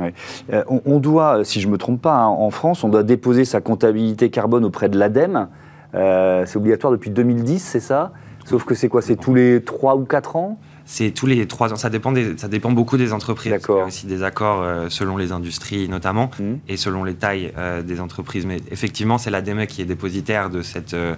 On, 0.68 0.98
doit, 0.98 1.44
si 1.44 1.60
je 1.60 1.66
ne 1.66 1.72
me 1.72 1.78
trompe 1.78 2.00
pas, 2.00 2.14
hein, 2.14 2.26
en 2.26 2.50
France, 2.50 2.84
on 2.84 2.88
doit 2.88 3.02
déposer 3.02 3.44
sa 3.44 3.60
comptabilité 3.60 4.30
carbone 4.30 4.64
auprès 4.64 4.88
de 4.88 4.98
l'ADEME. 4.98 5.48
c'est 5.92 6.56
obligatoire 6.56 6.92
depuis 6.92 7.10
2010, 7.10 7.58
c'est 7.58 7.80
ça? 7.80 8.12
Sauf 8.44 8.64
que 8.64 8.74
c'est 8.74 8.88
quoi? 8.88 9.02
C'est 9.02 9.16
tous 9.16 9.34
les 9.34 9.62
3 9.62 9.96
ou 9.96 10.04
4 10.04 10.36
ans? 10.36 10.58
C'est 10.84 11.12
tous 11.12 11.26
les 11.26 11.46
trois 11.46 11.72
ans. 11.72 11.76
Ça 11.76 11.90
dépend, 11.90 12.12
ça 12.36 12.48
dépend 12.48 12.72
beaucoup 12.72 12.96
des 12.96 13.12
entreprises. 13.12 13.52
Il 13.68 13.74
y 13.74 13.80
a 13.80 13.84
aussi 13.84 14.06
des 14.06 14.22
accords 14.22 14.62
euh, 14.62 14.88
selon 14.88 15.16
les 15.16 15.32
industries 15.32 15.88
notamment 15.88 16.30
mmh. 16.38 16.54
et 16.68 16.76
selon 16.76 17.04
les 17.04 17.14
tailles 17.14 17.52
euh, 17.56 17.82
des 17.82 18.00
entreprises. 18.00 18.46
Mais 18.46 18.58
effectivement, 18.70 19.18
c'est 19.18 19.30
l'ADEME 19.30 19.66
qui 19.66 19.82
est 19.82 19.86
dépositaire 19.86 20.50
de 20.50 20.62
cette 20.62 20.94
euh, 20.94 21.14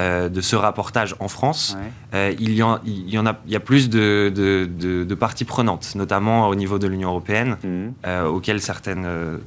euh, 0.00 0.30
de 0.30 0.40
ce 0.40 0.56
rapportage 0.56 1.14
en 1.20 1.28
France, 1.28 1.76
euh, 2.14 2.32
il, 2.40 2.54
y 2.54 2.62
en, 2.62 2.78
il, 2.86 3.10
y 3.10 3.18
en, 3.18 3.26
a, 3.26 3.36
il 3.44 3.52
y 3.52 3.56
a 3.56 3.60
plus 3.60 3.90
de, 3.90 4.32
de, 4.34 5.14
parties 5.14 5.44
prenantes, 5.44 5.94
notamment 5.94 6.48
au 6.48 6.54
niveau 6.54 6.78
de 6.78 6.86
l'Union 6.86 7.10
européenne, 7.10 7.58
mhm. 7.62 7.92
euh, 8.06 8.24
auxquelles 8.24 8.62
certaines, 8.62 9.06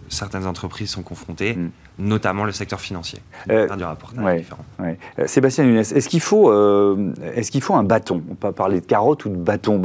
certaines 0.10 0.46
entreprises 0.46 0.92
sont 0.92 1.02
confrontées, 1.02 1.56
mhm. 1.56 1.72
notamment 1.98 2.44
le 2.44 2.52
secteur 2.52 2.80
financier. 2.80 3.20
du 3.48 3.84
rapportage 3.84 4.38
différent. 4.38 4.64
Sébastien 5.26 5.64
Nunes, 5.64 5.78
est-ce 5.78 6.08
qu'il 6.08 6.22
faut, 6.22 6.54
est-ce 7.34 7.50
qu'il 7.50 7.62
faut 7.62 7.74
un 7.74 7.84
bâton? 7.84 8.22
On 8.30 8.36
peut 8.36 8.52
parler 8.52 8.80
de 8.80 8.86
carotte 8.86 9.26
ou 9.26 9.30
de 9.30 9.36
bâton. 9.36 9.82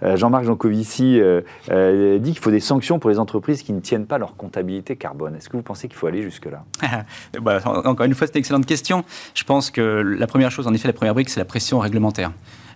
Jean-Marc 0.00 0.44
Jancovici 0.44 1.20
dit 1.68 2.32
qu'il 2.32 2.38
faut 2.38 2.50
des 2.50 2.60
sanctions 2.60 2.98
pour 2.98 3.10
les 3.10 3.18
entreprises 3.18 3.62
qui 3.62 3.74
ne 3.74 3.80
tiennent 3.80 4.06
pas 4.06 4.16
leur 4.16 4.36
comptabilité 4.36 4.96
carbone. 4.96 5.36
Est-ce 5.36 5.50
que 5.50 5.58
vous 5.58 5.62
pensez 5.62 5.88
qu'il 5.88 5.98
faut 5.98 6.06
aller 6.06 6.22
jusque-là? 6.22 6.64
Bah, 7.42 7.60
Encore 7.64 8.06
une 8.06 8.14
fois, 8.14 8.26
c'est 8.26 8.34
une 8.34 8.40
excellente 8.40 8.66
question. 8.66 9.04
Je 9.34 9.44
pense 9.44 9.65
que 9.70 9.80
la 9.80 10.26
première 10.26 10.50
chose, 10.50 10.66
en 10.66 10.74
effet, 10.74 10.88
la 10.88 10.94
première 10.94 11.14
brique, 11.14 11.28
c'est 11.28 11.40
la 11.40 11.44
pression 11.44 11.78
réglementaire. 11.78 12.32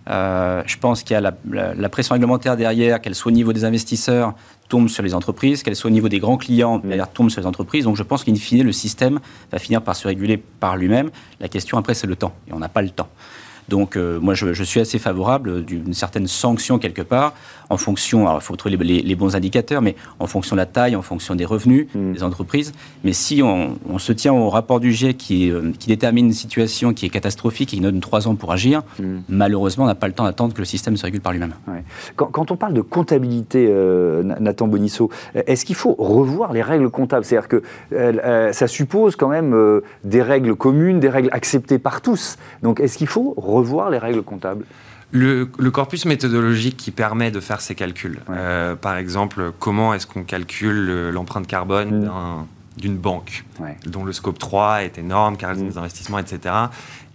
Euh, 0.09 0.63
je 0.65 0.77
pense 0.77 1.03
qu'il 1.03 1.13
y 1.13 1.17
a 1.17 1.21
la, 1.21 1.89
pression 1.89 2.13
réglementaire 2.13 2.57
derrière, 2.57 3.01
qu'elle 3.01 3.15
soit 3.15 3.31
au 3.31 3.35
niveau 3.35 3.53
des 3.53 3.65
investisseurs, 3.65 4.33
tombe 4.67 4.87
sur 4.89 5.03
les 5.03 5.13
entreprises, 5.13 5.63
qu'elle 5.63 5.75
soit 5.75 5.89
au 5.89 5.93
niveau 5.93 6.09
des 6.09 6.19
grands 6.19 6.37
clients, 6.37 6.79
mm. 6.79 6.87
derrière, 6.87 7.09
tombe 7.09 7.29
sur 7.29 7.41
les 7.41 7.47
entreprises. 7.47 7.83
Donc 7.83 7.97
je 7.97 8.03
pense 8.03 8.23
qu'in 8.23 8.35
fine, 8.35 8.63
le 8.63 8.71
système 8.71 9.19
va 9.51 9.59
finir 9.59 9.81
par 9.81 9.95
se 9.95 10.07
réguler 10.07 10.37
par 10.37 10.77
lui-même. 10.77 11.11
La 11.39 11.49
question 11.49 11.77
après, 11.77 11.93
c'est 11.93 12.07
le 12.07 12.15
temps. 12.15 12.33
Et 12.47 12.53
on 12.53 12.59
n'a 12.59 12.69
pas 12.69 12.81
le 12.81 12.89
temps. 12.89 13.09
Donc 13.69 13.95
euh, 13.95 14.19
moi, 14.19 14.33
je, 14.33 14.63
suis 14.63 14.79
assez 14.79 14.99
favorable 14.99 15.63
d'une 15.65 15.93
certaine 15.93 16.27
sanction 16.27 16.79
quelque 16.79 17.01
part, 17.01 17.33
en 17.71 17.77
fonction, 17.77 18.27
alors 18.27 18.41
il 18.41 18.43
faut 18.43 18.55
trouver 18.57 18.75
les, 18.75 19.15
bons 19.15 19.35
indicateurs, 19.35 19.81
mais 19.81 19.95
en 20.19 20.27
fonction 20.27 20.55
de 20.55 20.61
la 20.61 20.65
taille, 20.65 20.95
en 20.95 21.01
fonction 21.01 21.35
des 21.35 21.45
revenus 21.45 21.87
mm. 21.95 22.13
des 22.13 22.23
entreprises. 22.23 22.73
Mais 23.03 23.13
si 23.13 23.41
on, 23.41 23.77
se 23.97 24.11
tient 24.11 24.33
au 24.33 24.49
rapport 24.49 24.79
du 24.79 24.91
GIE 24.91 25.13
qui, 25.13 25.49
euh, 25.51 25.71
qui, 25.77 25.87
détermine 25.87 26.25
une 26.25 26.33
situation 26.33 26.93
qui 26.93 27.05
est 27.05 27.09
catastrophique 27.09 27.73
et 27.73 27.77
qui 27.77 27.81
donne 27.81 27.99
trois 28.01 28.27
ans 28.27 28.35
pour 28.35 28.51
agir, 28.51 28.81
mm. 28.99 29.19
malheureusement, 29.29 29.85
on 29.85 29.87
n'a 29.87 29.95
pas 29.95 30.07
le 30.07 30.13
temps 30.13 30.25
d'attendre 30.25 30.53
que 30.53 30.59
le 30.59 30.65
système 30.65 30.97
se 30.97 31.03
régule 31.03 31.21
par 31.21 31.31
lui-même. 31.31 31.53
Quand, 32.15 32.51
on 32.51 32.55
parle 32.57 32.73
de 32.73 32.81
comptabilité, 32.81 33.67
euh, 33.69 34.23
Nathan 34.23 34.67
Bonisso, 34.67 35.09
est-ce 35.33 35.63
qu'il 35.63 35.75
faut 35.75 35.95
revoir 35.97 36.51
les 36.51 36.61
règles 36.61 36.89
comptables? 36.89 37.23
C'est-à-dire 37.23 37.47
que 37.47 37.63
ça 38.51 38.67
suppose 38.67 39.15
quand 39.15 39.29
même 39.29 39.81
des 40.03 40.21
règles 40.21 40.55
communes, 40.55 40.99
des 40.99 41.09
règles 41.09 41.29
acceptées 41.31 41.79
par 41.79 42.01
tous. 42.01 42.37
Donc 42.63 42.79
est-ce 42.79 42.97
qu'il 42.97 43.07
faut 43.07 43.33
revoir 43.51 43.89
les 43.89 43.97
règles 43.97 44.23
comptables 44.23 44.65
le, 45.11 45.45
corpus 45.71 46.05
méthodologique 46.05 46.77
qui 46.77 46.91
permet 46.91 47.31
de 47.31 47.39
faire 47.39 47.61
ces 47.61 47.75
calculs. 47.75 48.19
Euh, 48.29 48.75
par 48.75 48.97
exemple, 48.97 49.51
comment 49.59 49.93
est-ce 49.93 50.07
qu'on 50.07 50.23
calcule 50.23 51.09
l'empreinte 51.09 51.47
carbone 51.47 52.05
mm. 52.05 52.79
d'une 52.79 52.97
banque, 52.97 53.43
dont 53.85 54.05
le 54.05 54.13
scope 54.13 54.39
3 54.39 54.83
est 54.83 54.97
énorme, 54.97 55.37
car 55.37 55.53
mm. 55.53 55.67
des 55.67 55.77
investissements, 55.77 56.19
etc., 56.19 56.55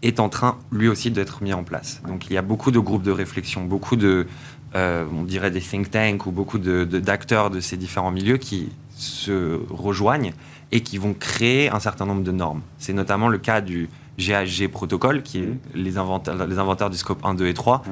est 0.03 0.21
en 0.21 0.29
train, 0.29 0.59
lui 0.71 0.89
aussi, 0.89 1.11
d'être 1.11 1.43
mis 1.43 1.55
en 1.55 1.65
place. 1.65 2.03
Donc 2.07 2.27
il 2.27 2.35
y 2.35 2.37
a 2.37 2.43
beaucoup 2.43 2.71
de 2.71 2.79
groupes 2.79 3.03
de 3.03 3.11
réflexion, 3.11 3.65
beaucoup 3.65 3.97
de, 3.97 4.27
euh, 4.75 5.05
on 5.17 5.23
dirait 5.23 5.51
des 5.51 5.61
think 5.61 5.91
tanks 5.91 6.27
ou 6.27 6.31
beaucoup 6.31 6.59
d'acteurs 6.59 7.51
de, 7.51 7.57
de 7.57 7.61
ces 7.61 7.79
différents 7.79 8.11
milieux 8.11 8.37
qui 8.37 8.69
se 8.95 9.59
rejoignent 9.71 10.33
et 10.73 10.83
qui 10.83 10.99
vont 10.99 11.15
créer 11.15 11.71
un 11.71 11.81
certain 11.81 12.07
nombre 12.07 12.23
de 12.23 12.33
normes. 12.33 12.61
C'est 12.79 12.93
notamment 12.93 13.29
le 13.29 13.39
cas 13.39 13.61
du 13.61 13.89
GHG 14.19 14.69
protocole, 14.69 15.23
qui 15.23 15.41
est 15.41 15.49
les, 15.75 15.99
inventaires, 15.99 16.47
les 16.47 16.59
inventaires 16.59 16.91
du 16.91 16.97
scope 16.97 17.25
1, 17.25 17.35
2 17.35 17.47
et 17.47 17.55
3. 17.55 17.83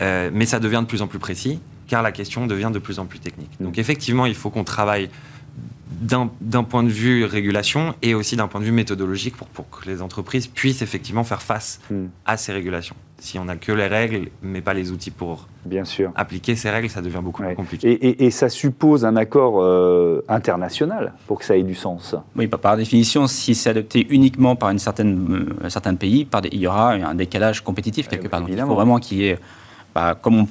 Euh, 0.00 0.30
mais 0.32 0.46
ça 0.46 0.60
devient 0.60 0.80
de 0.82 0.86
plus 0.86 1.02
en 1.02 1.06
plus 1.06 1.18
précis, 1.18 1.60
car 1.86 2.02
la 2.02 2.12
question 2.12 2.46
devient 2.46 2.70
de 2.72 2.78
plus 2.78 2.98
en 2.98 3.06
plus 3.06 3.18
technique. 3.18 3.50
Donc 3.60 3.78
effectivement, 3.78 4.26
il 4.26 4.34
faut 4.34 4.50
qu'on 4.50 4.64
travaille 4.64 5.10
d'un 6.02 6.64
point 6.64 6.82
de 6.82 6.88
vue 6.88 7.24
régulation 7.24 7.94
et 8.02 8.14
aussi 8.14 8.36
d'un 8.36 8.48
point 8.48 8.60
de 8.60 8.66
vue 8.66 8.72
méthodologique 8.72 9.36
pour, 9.36 9.46
pour, 9.48 9.70
que 9.70 9.88
les 9.88 10.02
entreprises 10.02 10.46
puissent 10.46 10.82
effectivement 10.82 11.24
faire 11.24 11.42
face 11.42 11.80
hmm. 11.90 12.06
à 12.26 12.36
ces 12.36 12.52
régulations. 12.52 12.96
Si 13.18 13.38
on 13.38 13.44
n'a 13.44 13.54
que 13.54 13.70
les 13.70 13.86
règles, 13.86 14.30
mais 14.42 14.60
pas 14.60 14.74
les 14.74 14.90
outils 14.90 15.12
pour 15.12 15.46
Bien 15.64 15.84
sûr. 15.84 16.10
appliquer 16.16 16.56
ces 16.56 16.70
règles, 16.70 16.90
ça 16.90 17.00
devient 17.00 17.20
beaucoup 17.22 17.42
plus 17.42 17.54
compliqué. 17.54 18.24
Et, 18.24 18.30
ça 18.32 18.48
suppose 18.48 19.04
un 19.04 19.14
accord 19.14 19.62
euh, 19.62 20.24
international 20.28 21.12
pour 21.28 21.38
que 21.38 21.44
ça 21.44 21.56
ait 21.56 21.62
du 21.62 21.76
sens. 21.76 22.16
Oui, 22.34 22.48
par 22.48 22.76
définition, 22.76 23.28
si 23.28 23.54
c'est 23.54 23.70
adopté 23.70 24.08
uniquement 24.10 24.56
par 24.56 24.70
une 24.70 24.80
certaine, 24.80 25.28
euh, 25.30 25.64
un 25.64 25.70
certain 25.70 25.94
pays, 25.94 26.24
par 26.24 26.42
il 26.50 26.58
y 26.58 26.66
aura 26.66 26.94
un 26.94 27.14
décalage 27.14 27.60
compétitif 27.60 28.08
quelque 28.08 28.26
part. 28.26 28.42
il 28.48 28.58
faut 28.58 28.74
vraiment 28.74 28.98
qu'il 28.98 29.18
y 29.18 29.28
ait 29.28 29.38
bah, 29.94 30.16
comme, 30.20 30.46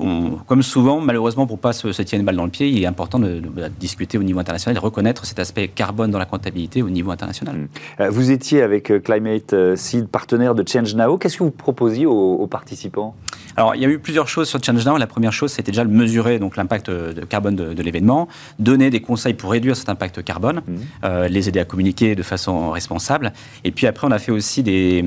comme, 0.45 0.61
souvent, 0.61 1.01
malheureusement, 1.01 1.47
pour 1.47 1.57
ne 1.57 1.61
pas 1.61 1.73
se, 1.73 1.87
tirer 2.03 2.19
une 2.19 2.25
balle 2.25 2.35
dans 2.35 2.45
le 2.45 2.51
pied, 2.51 2.69
il 2.69 2.83
est 2.83 2.87
important 2.87 3.17
de, 3.17 3.41
discuter 3.79 4.17
au 4.17 4.23
niveau 4.23 4.39
international 4.39 4.77
et 4.77 4.79
de 4.79 4.85
reconnaître 4.85 5.25
cet 5.25 5.39
aspect 5.39 5.67
carbone 5.67 6.11
dans 6.11 6.19
la 6.19 6.25
comptabilité 6.25 6.83
au 6.83 6.89
niveau 6.89 7.11
international. 7.11 7.55
Mmh. 7.55 7.67
Euh, 8.01 8.09
vous 8.09 8.31
étiez 8.31 8.61
avec 8.61 8.91
euh, 8.91 8.99
Climate 8.99 9.53
euh, 9.53 9.75
Seed, 9.75 10.07
partenaire 10.07 10.53
de 10.53 10.67
Change 10.67 10.93
Now. 10.95 11.17
Qu'est-ce 11.17 11.37
que 11.37 11.43
vous 11.43 11.51
proposiez 11.51 12.05
aux, 12.05 12.47
participants? 12.47 13.15
Alors, 13.55 13.75
il 13.75 13.81
y 13.81 13.85
a 13.85 13.89
eu 13.89 13.99
plusieurs 13.99 14.27
choses 14.27 14.47
sur 14.47 14.63
Change 14.63 14.85
Now. 14.85 14.97
La 14.97 15.07
première 15.07 15.33
chose, 15.33 15.51
c'était 15.51 15.71
déjà 15.71 15.85
de 15.85 15.91
mesurer 15.91 16.39
l'impact 16.55 16.89
de 16.89 17.25
carbone 17.25 17.55
de, 17.55 17.81
l'événement, 17.81 18.27
donner 18.59 18.89
des 18.89 19.01
conseils 19.01 19.33
pour 19.33 19.51
réduire 19.51 19.75
cet 19.75 19.89
impact 19.89 20.23
carbone, 20.23 20.61
mmh. 20.67 21.25
les 21.29 21.49
aider 21.49 21.59
à 21.59 21.65
communiquer 21.65 22.15
de 22.15 22.23
façon 22.23 22.71
responsable. 22.71 23.33
Et 23.63 23.71
puis 23.71 23.87
après, 23.87 24.07
on 24.07 24.11
a 24.11 24.19
fait 24.19 24.31
aussi 24.31 24.63
des, 24.63 25.03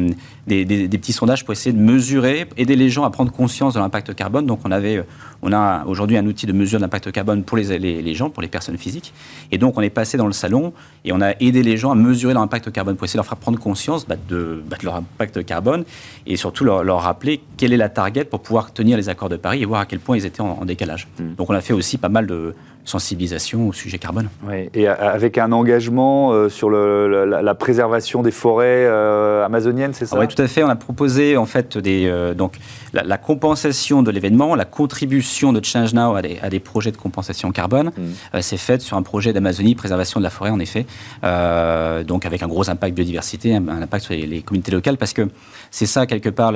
des, 0.47 0.65
des 0.65 0.99
petits 0.99 1.13
sondages 1.13 1.45
pour 1.45 1.53
essayer 1.53 1.73
de 1.73 1.81
mesurer, 1.81 2.47
aider 2.57 2.77
les 2.77 2.89
gens 2.89 3.05
à 3.05 3.11
prendre 3.11 3.31
conscience 3.31 3.75
de 3.75 3.79
l'impact 3.79 4.15
carbone 4.15 4.24
donc 4.31 4.61
on 4.65 4.71
avait, 4.71 5.05
on 5.43 5.53
a 5.53 5.85
aujourd'hui 5.87 6.17
un 6.17 6.27
outil 6.27 6.47
de 6.47 6.53
mesure 6.53 6.81
d'impact 6.81 7.13
carbone 7.13 7.43
pour 7.43 7.57
les, 7.57 7.79
les, 7.79 8.15
gens, 8.15 8.31
pour 8.31 8.43
les 8.43 8.49
personnes 8.49 8.79
physiques. 8.79 9.13
Et 9.53 9.59
donc 9.59 9.77
on 9.79 9.81
est 9.81 9.91
passé 9.91 10.17
dans 10.17 10.27
le 10.27 10.33
salon 10.33 10.73
et 11.05 11.13
on 11.13 11.21
a 11.21 11.33
aidé 11.41 11.63
les 11.63 11.77
gens 11.77 11.91
à 11.91 11.95
mesurer 11.95 12.35
leur 12.35 12.43
impact 12.43 12.71
carbone 12.73 12.97
pour 12.97 13.05
essayer 13.05 13.17
de 13.17 13.23
leur 13.23 13.27
faire 13.27 13.39
prendre 13.39 13.59
conscience 13.59 14.07
bah, 14.07 14.17
de, 14.29 14.63
bah, 14.67 14.77
de, 14.81 14.85
leur 14.85 14.97
impact 14.97 15.45
carbone 15.45 15.85
et 16.27 16.37
surtout 16.37 16.65
leur, 16.65 16.85
rappeler 17.03 17.41
quelle 17.57 17.73
est 17.73 17.79
la 17.79 17.89
target 17.89 18.25
pour 18.25 18.41
pouvoir 18.41 18.73
tenir 18.73 18.97
les 18.97 19.09
accords 19.09 19.29
de 19.29 19.37
Paris 19.37 19.63
et 19.63 19.65
voir 19.65 19.81
à 19.81 19.87
quel 19.87 19.99
point 19.99 20.17
ils 20.17 20.27
étaient 20.27 20.41
en, 20.41 20.65
décalage. 20.65 21.09
Mmh. 21.19 21.35
Donc 21.37 21.51
on 21.51 21.55
a 21.55 21.61
fait 21.61 21.75
aussi 21.75 21.99
pas 21.99 22.09
mal 22.09 22.27
de, 22.27 22.55
sensibilisation 22.85 23.69
au 23.69 23.73
sujet 23.73 23.99
carbone. 23.99 24.29
Oui, 24.47 24.69
et 24.75 24.87
avec 24.89 25.39
un 25.39 25.53
engagement 25.53 26.33
euh, 26.33 26.49
sur 26.49 26.69
le, 26.69 27.25
la, 27.25 27.55
préservation 27.55 28.23
des 28.23 28.31
forêts 28.31 28.87
euh, 28.87 29.45
amazoniennes, 29.45 29.95
c'est 29.95 30.07
ça? 30.07 30.19
Oui, 30.19 30.29
tout 30.29 30.41
à 30.41 30.47
fait. 30.47 30.63
On 30.63 30.69
a 30.69 30.77
proposé 30.77 31.37
en 31.37 31.47
fait 31.47 31.79
des, 31.79 32.07
euh, 32.07 32.35
donc, 32.35 32.59
la, 32.95 33.19
compensation 33.19 34.03
de 34.03 34.11
l'événement, 34.11 34.55
la 34.55 34.65
contribution 34.65 35.53
de 35.53 35.65
Change 35.65 35.95
Now 35.95 36.17
à 36.17 36.23
des, 36.23 36.61
projets 36.61 36.93
de 36.93 36.97
compensation 36.97 37.51
carbone. 37.53 37.91
Mmh. 37.97 38.41
c'est 38.41 38.57
fait 38.57 38.81
sur 38.81 38.97
un 38.97 39.03
projet 39.03 39.33
d'Amazonie, 39.33 39.75
préservation 39.75 40.21
de 40.21 40.25
la 40.25 40.31
forêt 40.31 40.51
en 40.51 40.61
effet, 40.61 40.87
donc 41.23 42.27
avec 42.27 42.43
un 42.43 42.49
gros 42.49 42.69
impact 42.71 42.95
biodiversité, 42.95 43.55
un, 43.55 43.69
impact 43.69 44.05
sur 44.05 44.15
les, 44.15 44.43
communautés 44.43 44.73
locales, 44.73 44.97
parce 44.97 45.13
que 45.13 45.29
c'est 45.71 45.87
ça 45.87 46.07
quelque 46.07 46.29
part 46.29 46.53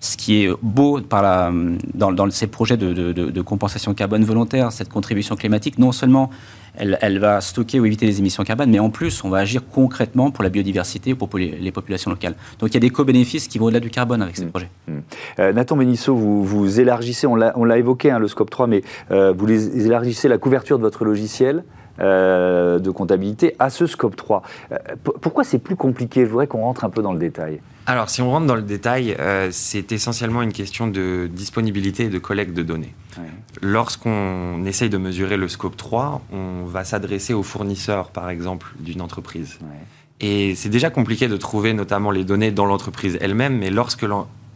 ce 0.00 0.16
qui 0.16 0.44
est 0.44 0.50
beau 0.62 1.00
par 1.00 1.22
la, 1.22 1.52
dans, 1.94 2.12
dans 2.12 2.30
ces 2.30 2.46
projets 2.46 2.76
de, 2.76 2.92
de, 2.92 3.12
de 3.12 3.40
compensation 3.42 3.94
carbone 3.94 4.24
volontaire, 4.24 4.72
cette 4.72 4.88
contribution 4.88 5.36
climatique 5.36 5.78
non 5.78 5.92
seulement 5.92 6.30
elle, 6.74 7.18
va 7.18 7.40
stocker 7.40 7.80
ou 7.80 7.86
éviter 7.86 8.06
les 8.06 8.18
émissions 8.18 8.44
carbone, 8.44 8.70
mais 8.70 8.78
en 8.78 8.90
plus, 8.90 9.24
on 9.24 9.28
va 9.28 9.38
agir 9.38 9.62
concrètement 9.70 10.30
pour 10.30 10.44
la 10.44 10.50
biodiversité 10.50 11.12
ou 11.12 11.16
pour 11.16 11.38
les, 11.38 11.72
populations 11.72 12.10
locales. 12.10 12.34
Donc 12.58 12.70
il 12.70 12.74
y 12.74 12.76
a 12.78 12.80
des 12.80 12.90
co-bénéfices 12.90 13.48
qui 13.48 13.58
vont 13.58 13.66
au-delà 13.66 13.80
du 13.80 13.90
carbone 13.90 14.22
avec 14.22 14.36
ces 14.36 14.44
mmh. 14.44 14.50
projets. 14.50 14.68
Mmh. 14.88 14.92
Euh, 15.38 15.52
Nathan 15.52 15.76
Benisso, 15.76 16.14
vous, 16.14 16.44
vous 16.44 16.80
élargissez, 16.80 17.26
on 17.26 17.36
l'a 17.36 17.78
évoqué, 17.78 18.10
hein, 18.10 18.18
le 18.18 18.28
scope 18.28 18.50
3, 18.50 18.66
mais 18.66 18.82
euh, 19.10 19.32
vous 19.36 19.50
élargissez 19.50 20.28
la 20.28 20.38
couverture 20.38 20.78
de 20.78 20.82
votre 20.82 21.04
logiciel. 21.04 21.64
Euh, 22.00 22.78
de 22.78 22.90
comptabilité 22.90 23.56
à 23.58 23.68
ce 23.68 23.86
scope 23.86 24.16
3. 24.16 24.42
pourquoi 25.20 25.44
c'est 25.44 25.58
plus 25.58 25.76
compliqué? 25.76 26.24
Je 26.24 26.30
voudrais 26.30 26.46
qu'on 26.46 26.62
rentre 26.62 26.84
un 26.84 26.88
peu 26.88 27.02
dans 27.02 27.12
le 27.12 27.18
détail. 27.18 27.60
Alors, 27.90 28.08
si 28.08 28.22
on 28.22 28.30
rentre 28.30 28.46
dans 28.46 28.54
le 28.54 28.62
détail, 28.62 29.16
c'est 29.50 29.90
essentiellement 29.90 30.42
une 30.42 30.52
question 30.52 30.86
de 30.86 31.28
disponibilité 31.28 32.04
et 32.04 32.08
de 32.08 32.20
collecte 32.20 32.54
de 32.54 32.62
données. 32.62 32.94
Lorsqu'on 33.62 34.64
essaye 34.64 34.88
de 34.88 34.96
mesurer 34.96 35.36
le 35.36 35.48
scope 35.48 35.76
3, 35.76 36.22
on 36.30 36.66
va 36.66 36.84
s'adresser 36.84 37.34
aux 37.34 37.42
fournisseurs, 37.42 38.10
par 38.10 38.30
exemple, 38.30 38.72
d'une 38.78 39.00
entreprise. 39.00 39.58
Et 40.20 40.54
c'est 40.54 40.68
déjà 40.68 40.88
compliqué 40.90 41.26
de 41.26 41.36
trouver 41.36 41.72
notamment 41.72 42.12
les 42.12 42.22
données 42.22 42.52
dans 42.52 42.64
l'entreprise 42.64 43.18
elle-même, 43.20 43.58
mais 43.58 43.70
lorsque 43.70 44.06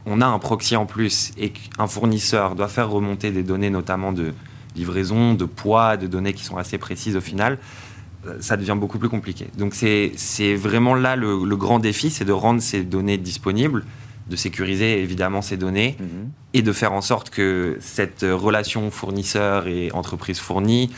on 0.06 0.20
a 0.20 0.26
un 0.26 0.38
proxy 0.38 0.76
en 0.76 0.86
plus 0.86 1.32
et 1.36 1.50
qu'un 1.50 1.88
fournisseur 1.88 2.54
doit 2.54 2.68
faire 2.68 2.88
remonter 2.88 3.32
des 3.32 3.42
données 3.42 3.70
notamment 3.70 4.12
de 4.12 4.32
livraison, 4.76 5.34
de 5.34 5.44
poids, 5.44 5.96
de 5.96 6.06
données 6.06 6.34
qui 6.34 6.44
sont 6.44 6.56
assez 6.56 6.78
précises 6.78 7.16
au 7.16 7.20
final, 7.20 7.54
euh, 7.54 7.93
ça 8.40 8.56
devient 8.56 8.76
beaucoup 8.78 8.98
plus 8.98 9.08
compliqué. 9.08 9.46
Donc 9.58 9.74
c'est 9.74 10.54
vraiment 10.54 10.94
là 10.94 11.16
le 11.16 11.56
grand 11.56 11.78
défi, 11.78 12.10
c'est 12.10 12.24
de 12.24 12.32
rendre 12.32 12.60
ces 12.60 12.82
données 12.82 13.18
disponibles 13.18 13.84
de 14.28 14.36
sécuriser 14.36 15.00
évidemment 15.00 15.42
ces 15.42 15.56
données 15.56 15.96
mhm. 16.00 16.30
et 16.54 16.62
de 16.62 16.72
faire 16.72 16.92
en 16.92 17.00
sorte 17.00 17.30
que 17.30 17.76
cette 17.80 18.22
relation 18.28 18.90
fournisseur 18.90 19.66
et 19.66 19.90
entreprise 19.92 20.38
fournie 20.38 20.90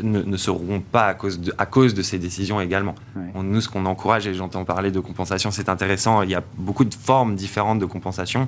ne, 0.00 0.36
se 0.36 0.50
rompt 0.50 0.84
pas 0.84 1.06
à 1.06 1.14
cause, 1.14 1.40
de, 1.40 1.52
à 1.58 1.66
cause 1.66 1.92
de 1.92 2.02
ces 2.02 2.20
décisions 2.20 2.60
également. 2.60 2.94
nous, 3.34 3.60
ce 3.60 3.68
qu'on 3.68 3.84
encourage, 3.84 4.28
et 4.28 4.34
j'entends 4.34 4.64
parler 4.64 4.92
de 4.92 5.00
compensation, 5.00 5.50
c'est 5.50 5.68
intéressant, 5.68 6.22
il 6.22 6.30
y 6.30 6.36
a 6.36 6.44
beaucoup 6.56 6.84
de 6.84 6.94
formes 6.94 7.34
différentes 7.34 7.80
de 7.80 7.84
compensation, 7.84 8.46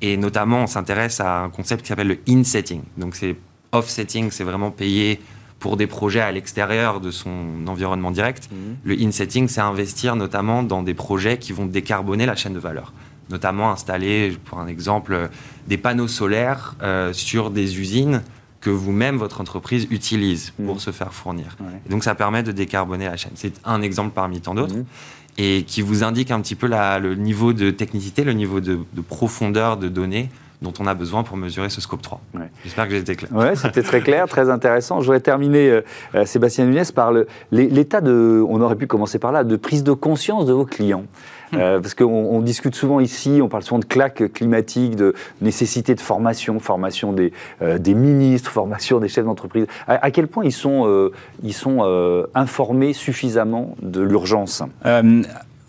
et 0.00 0.16
notamment 0.16 0.62
on 0.62 0.66
s'intéresse 0.66 1.20
à 1.20 1.40
un 1.40 1.50
concept 1.50 1.82
qui 1.82 1.88
s'appelle 1.88 2.08
le 2.08 2.18
in-setting. 2.26 2.80
Donc 2.96 3.16
c'est 3.16 3.36
off-setting, 3.72 4.30
c'est 4.30 4.44
vraiment 4.44 4.70
payer 4.70 5.20
pour 5.58 5.76
des 5.76 5.86
projets 5.86 6.20
à 6.20 6.30
l'extérieur 6.30 7.00
de 7.00 7.10
son 7.10 7.66
environnement 7.66 8.10
direct. 8.10 8.48
Mhm. 8.50 8.76
Le 8.84 8.94
in-setting, 8.94 9.48
c'est 9.48 9.60
investir 9.60 10.16
notamment 10.16 10.62
dans 10.62 10.82
des 10.82 10.94
projets 10.94 11.38
qui 11.38 11.52
vont 11.52 11.66
décarboner 11.66 12.26
la 12.26 12.36
chaîne 12.36 12.54
de 12.54 12.60
valeur 12.60 12.92
notamment 13.30 13.70
installer, 13.70 14.36
pour 14.44 14.58
un 14.58 14.66
exemple, 14.66 15.28
des 15.66 15.76
panneaux 15.76 16.08
solaires 16.08 16.74
euh, 16.82 17.12
sur 17.12 17.50
des 17.50 17.78
usines 17.78 18.22
que 18.60 18.70
vous-même, 18.70 19.16
votre 19.16 19.40
entreprise, 19.40 19.86
utilise 19.90 20.52
pour 20.64 20.76
mmh. 20.76 20.80
se 20.80 20.90
faire 20.90 21.14
fournir. 21.14 21.56
donc 21.88 22.02
ça 22.02 22.14
permet 22.14 22.42
de 22.42 22.50
décarboner 22.50 23.06
la 23.06 23.16
chaîne. 23.16 23.32
C'est 23.36 23.54
un 23.64 23.82
exemple 23.82 24.12
parmi 24.14 24.40
tant 24.40 24.54
d'autres. 24.54 24.74
Mmh. 24.74 24.84
Et 25.40 25.62
qui 25.64 25.82
vous 25.82 26.02
indique 26.02 26.32
un 26.32 26.40
petit 26.40 26.56
peu 26.56 26.66
le 26.66 27.14
niveau 27.14 27.52
de 27.52 27.70
technicité, 27.70 28.24
le 28.24 28.32
niveau 28.32 28.58
de, 28.58 28.80
profondeur 29.06 29.76
de 29.76 29.88
données 29.88 30.30
dont 30.62 30.72
on 30.80 30.86
a 30.86 30.94
besoin 30.94 31.22
pour 31.22 31.36
mesurer 31.36 31.70
ce 31.70 31.80
scope 31.80 32.02
3. 32.02 32.20
J'espère 32.64 32.86
que 32.86 32.90
j'ai 32.92 32.98
été 32.98 33.16
clair. 33.16 33.30
Oui, 33.32 33.46
c'était 33.54 33.82
très 33.82 34.00
clair, 34.00 34.26
très 34.26 34.50
intéressant. 34.50 35.00
Je 35.00 35.06
voudrais 35.06 35.20
terminer, 35.20 35.70
euh, 35.70 35.80
euh, 36.14 36.24
Sébastien 36.24 36.66
Nunes, 36.66 36.84
par 36.94 37.12
l'état 37.52 38.00
de, 38.00 38.44
on 38.48 38.60
aurait 38.60 38.76
pu 38.76 38.86
commencer 38.86 39.18
par 39.18 39.32
là, 39.32 39.44
de 39.44 39.56
prise 39.56 39.84
de 39.84 39.92
conscience 39.92 40.46
de 40.46 40.52
vos 40.52 40.64
clients. 40.64 41.04
Euh, 41.54 41.80
parce 41.80 41.94
qu'on 41.94 42.40
discute 42.40 42.74
souvent 42.74 43.00
ici, 43.00 43.40
on 43.42 43.48
parle 43.48 43.62
souvent 43.62 43.78
de 43.78 43.84
claques 43.84 44.32
climatiques, 44.32 44.96
de 44.96 45.14
nécessité 45.40 45.94
de 45.94 46.00
formation, 46.00 46.60
formation 46.60 47.12
des, 47.12 47.32
euh, 47.62 47.78
des 47.78 47.94
ministres, 47.94 48.50
formation 48.58 48.98
des 48.98 49.08
chefs 49.08 49.24
d'entreprise. 49.24 49.66
À, 49.86 50.10
quel 50.10 50.26
point 50.28 50.44
ils 50.44 50.52
sont, 50.52 50.86
euh, 50.86 51.12
ils 51.42 51.54
sont 51.54 51.78
informés 52.34 52.92
suffisamment 52.92 53.76
de 53.82 54.00
l'urgence? 54.00 54.62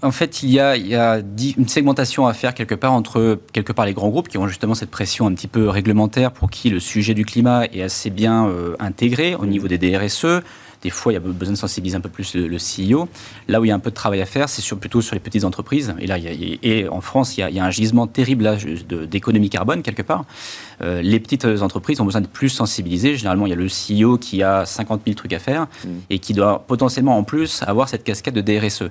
En 0.02 0.12
fait, 0.12 0.44
il 0.44 0.50
y, 0.50 0.60
a, 0.60 0.78
il 0.78 0.88
y 0.88 0.96
a, 0.96 1.20
une 1.58 1.68
segmentation 1.68 2.26
à 2.26 2.34
faire 2.34 2.54
quelque 2.54 2.76
part 2.76 2.94
entre 2.94 3.40
quelque 3.52 3.74
part 3.74 3.86
les 3.86 3.94
grands 3.94 4.10
groupes 4.10 4.30
qui 4.30 4.38
ont 4.38 4.48
justement 4.48 4.74
cette 4.74 4.92
pression 4.92 5.28
un 5.28 5.34
petit 5.34 5.48
peu 5.48 5.68
réglementaire 5.70 6.32
pour 6.32 6.50
qui 6.50 6.70
le 6.70 6.80
sujet 6.80 7.14
du 7.14 7.26
climat 7.26 7.66
est 7.66 7.82
assez 7.82 8.10
bien 8.10 8.50
intégré 8.80 9.36
au 9.36 9.46
niveau 9.46 9.68
des 9.68 9.78
DRSE. 9.78 10.42
Des 10.82 10.90
fois, 10.90 11.12
il 11.12 11.16
y 11.16 11.18
a 11.18 11.20
besoin 11.20 11.54
de 11.54 11.58
sensibiliser 11.58 11.98
un 11.98 12.02
peu 12.02 12.10
plus 12.10 12.36
le, 12.36 12.58
CEO. 12.58 13.10
Là 13.48 13.60
où 13.60 13.66
il 13.66 13.68
y 13.68 13.72
a 13.72 13.76
un 13.76 13.80
peu 13.80 13.90
de 13.90 13.96
travail 13.96 14.22
à 14.22 14.26
faire, 14.26 14.48
c'est 14.48 14.62
sur, 14.62 14.78
plutôt 14.78 15.02
sur 15.02 15.14
les 15.14 15.20
petites 15.20 15.44
entreprises. 15.44 15.94
Et 16.00 16.08
là, 16.08 16.18
et 16.20 16.88
en 16.88 17.02
France, 17.02 17.38
il 17.38 17.50
y, 17.50 17.60
a, 17.60 17.66
un 17.66 17.70
gisement 17.70 18.08
terrible 18.08 18.58
d'économie 19.10 19.50
carbone 19.50 19.82
quelque 19.82 20.02
part. 20.02 20.26
Euh, 20.82 21.02
les 21.02 21.20
petites 21.20 21.46
entreprises 21.46 22.00
ont 22.00 22.06
besoin 22.06 22.22
de 22.22 22.28
plus 22.28 22.50
sensibiliser. 22.50 23.16
Généralement, 23.16 23.46
il 23.46 23.50
y 23.50 23.54
a 23.54 23.56
le 23.56 23.68
CEO 23.68 24.18
qui 24.18 24.42
a 24.44 24.66
50 24.66 25.02
000 25.06 25.16
trucs 25.16 25.34
à 25.34 25.40
faire 25.40 25.64
mmh. 25.64 25.90
et 26.10 26.20
qui 26.20 26.34
doit 26.34 26.64
potentiellement 26.66 27.18
en 27.18 27.24
plus 27.24 27.62
avoir 27.64 27.90
cette 27.90 28.04
casquette 28.04 28.34
de 28.34 28.42
DRSE. 28.42 28.86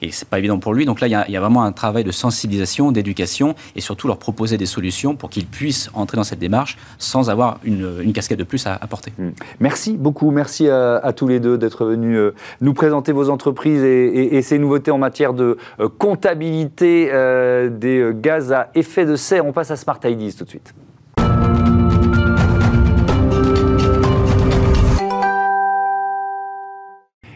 Et 0.00 0.12
c'est 0.12 0.28
pas 0.28 0.38
évident 0.38 0.58
pour 0.58 0.74
lui. 0.74 0.84
Donc 0.84 1.00
là, 1.00 1.08
il 1.08 1.10
y, 1.10 1.14
a, 1.14 1.24
il 1.28 1.34
y, 1.34 1.36
a, 1.36 1.40
vraiment 1.40 1.64
un 1.64 1.72
travail 1.72 2.04
de 2.04 2.12
sensibilisation, 2.12 2.92
d'éducation 2.92 3.54
et 3.74 3.80
surtout 3.80 4.06
leur 4.06 4.18
proposer 4.18 4.56
des 4.56 4.66
solutions 4.66 5.16
pour 5.16 5.30
qu'ils 5.30 5.46
puissent 5.46 5.90
entrer 5.94 6.16
dans 6.16 6.24
cette 6.24 6.38
démarche 6.38 6.76
sans 6.98 7.30
avoir 7.30 7.58
une, 7.64 8.00
une 8.02 8.12
casquette 8.12 8.38
de 8.38 8.44
plus 8.44 8.66
à 8.66 8.74
apporter. 8.74 9.12
Mmh. 9.18 9.28
Merci 9.60 9.96
beaucoup. 9.96 10.30
Merci 10.30 10.68
à, 10.68 10.96
à 10.98 11.12
tous 11.12 11.26
les 11.26 11.31
deux 11.40 11.58
d'être 11.58 11.84
venus 11.84 12.16
euh, 12.16 12.34
nous 12.60 12.74
présenter 12.74 13.12
vos 13.12 13.30
entreprises 13.30 13.82
et, 13.82 14.42
ces 14.42 14.58
nouveautés 14.58 14.90
en 14.90 14.98
matière 14.98 15.34
de 15.34 15.56
euh, 15.80 15.88
comptabilité 15.88 17.08
euh, 17.12 17.68
des 17.68 18.10
gaz 18.14 18.52
à 18.52 18.70
effet 18.74 19.04
de 19.04 19.16
serre. 19.16 19.46
On 19.46 19.52
passe 19.52 19.70
à 19.70 19.76
Smart 19.76 20.00
IDs 20.04 20.36
tout 20.36 20.44
de 20.44 20.48
suite. 20.48 20.74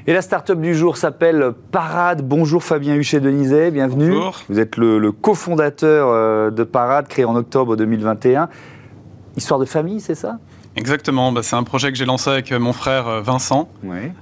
Et 0.08 0.12
la 0.12 0.22
start-up 0.22 0.60
du 0.60 0.74
jour 0.74 0.96
s'appelle 0.96 1.52
Parade. 1.72 2.22
Bonjour 2.22 2.62
Fabien 2.62 2.94
Huchet-Denizet, 2.94 3.72
bienvenue. 3.72 4.12
Bonjour. 4.12 4.40
Vous 4.48 4.60
êtes 4.60 4.76
le, 4.76 4.98
le 5.00 5.10
cofondateur 5.10 6.52
de 6.52 6.62
Parade, 6.62 7.08
créé 7.08 7.24
en 7.24 7.34
octobre 7.34 7.74
2021. 7.74 8.48
Histoire 9.36 9.58
de 9.58 9.64
famille, 9.64 10.00
c'est 10.00 10.14
ça? 10.14 10.38
Exactement, 10.76 11.32
bah, 11.32 11.42
c'est 11.42 11.56
un 11.56 11.62
projet 11.62 11.90
que 11.90 11.96
j'ai 11.96 12.04
lancé 12.04 12.28
avec 12.28 12.52
euh, 12.52 12.58
mon 12.58 12.74
frère 12.74 13.08
euh, 13.08 13.20
Vincent. 13.22 13.68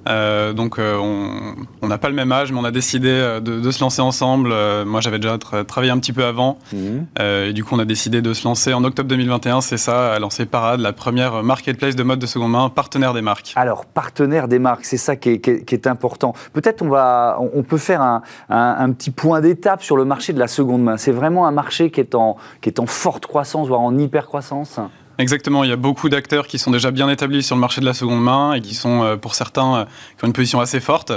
Euh, 0.06 0.52
donc 0.52 0.78
on 0.78 1.88
n'a 1.88 1.98
pas 1.98 2.08
le 2.08 2.14
même 2.14 2.30
âge, 2.30 2.52
mais 2.52 2.58
on 2.58 2.64
a 2.64 2.70
décidé 2.70 3.40
de, 3.42 3.70
se 3.70 3.80
lancer 3.80 4.00
ensemble. 4.00 4.54
moi 4.84 5.00
j'avais 5.00 5.18
déjà 5.18 5.36
travaillé 5.38 5.90
un 5.90 5.98
petit 5.98 6.12
peu 6.12 6.24
avant. 6.24 6.58
Mhm. 6.72 7.06
et 7.20 7.52
du 7.52 7.64
coup 7.64 7.74
on 7.74 7.78
a 7.78 7.84
décidé 7.84 8.22
de 8.22 8.32
se 8.32 8.46
lancer 8.46 8.72
en 8.72 8.84
octobre 8.84 9.08
2021, 9.08 9.60
c'est 9.60 9.76
ça, 9.76 10.14
à 10.14 10.18
lancer 10.18 10.46
Parade, 10.46 10.80
la 10.80 10.92
première 10.92 11.42
marketplace 11.42 11.96
de 11.96 12.02
mode 12.02 12.18
de 12.18 12.26
seconde 12.26 12.52
main, 12.52 12.68
partenaire 12.68 13.14
des 13.14 13.22
marques. 13.22 13.52
Alors 13.56 13.84
partenaire 13.84 14.46
des 14.46 14.58
marques, 14.58 14.84
c'est 14.84 14.96
ça 14.96 15.16
qui 15.16 15.30
est, 15.30 15.86
important. 15.86 16.34
Peut-être 16.52 16.82
on, 16.82 16.88
va, 16.88 17.38
on 17.40 17.62
peut 17.62 17.78
faire 17.78 18.00
un, 18.00 18.22
un 18.48 18.92
petit 18.92 19.10
point 19.10 19.40
d'étape 19.40 19.82
sur 19.82 19.96
le 19.96 20.04
marché 20.04 20.32
de 20.32 20.38
la 20.38 20.48
seconde 20.48 20.82
main. 20.82 20.96
C'est 20.96 21.12
vraiment 21.12 21.46
un 21.46 21.52
marché 21.52 21.90
qui 21.90 22.00
est 22.00 22.14
en, 22.14 22.36
qui 22.60 22.68
est 22.68 22.78
en 22.78 22.86
forte 22.86 23.26
croissance, 23.26 23.68
voire 23.68 23.80
en 23.80 23.96
hyper 23.98 24.26
croissance 24.26 24.78
Exactement, 25.18 25.64
il 25.64 25.70
y 25.70 25.72
a 25.72 25.76
beaucoup 25.76 26.08
d'acteurs 26.08 26.46
qui 26.46 26.58
sont 26.58 26.70
déjà 26.70 26.90
bien 26.90 27.08
établis 27.08 27.42
sur 27.42 27.56
le 27.56 27.60
marché 27.60 27.80
de 27.80 27.86
la 27.86 27.94
seconde 27.94 28.22
main 28.22 28.54
et 28.54 28.60
qui 28.60 28.74
sont, 28.74 29.18
pour 29.20 29.34
certains, 29.34 29.86
qui 30.18 30.24
ont 30.24 30.28
une 30.28 30.32
position 30.32 30.60
assez 30.60 30.80
forte. 30.80 31.12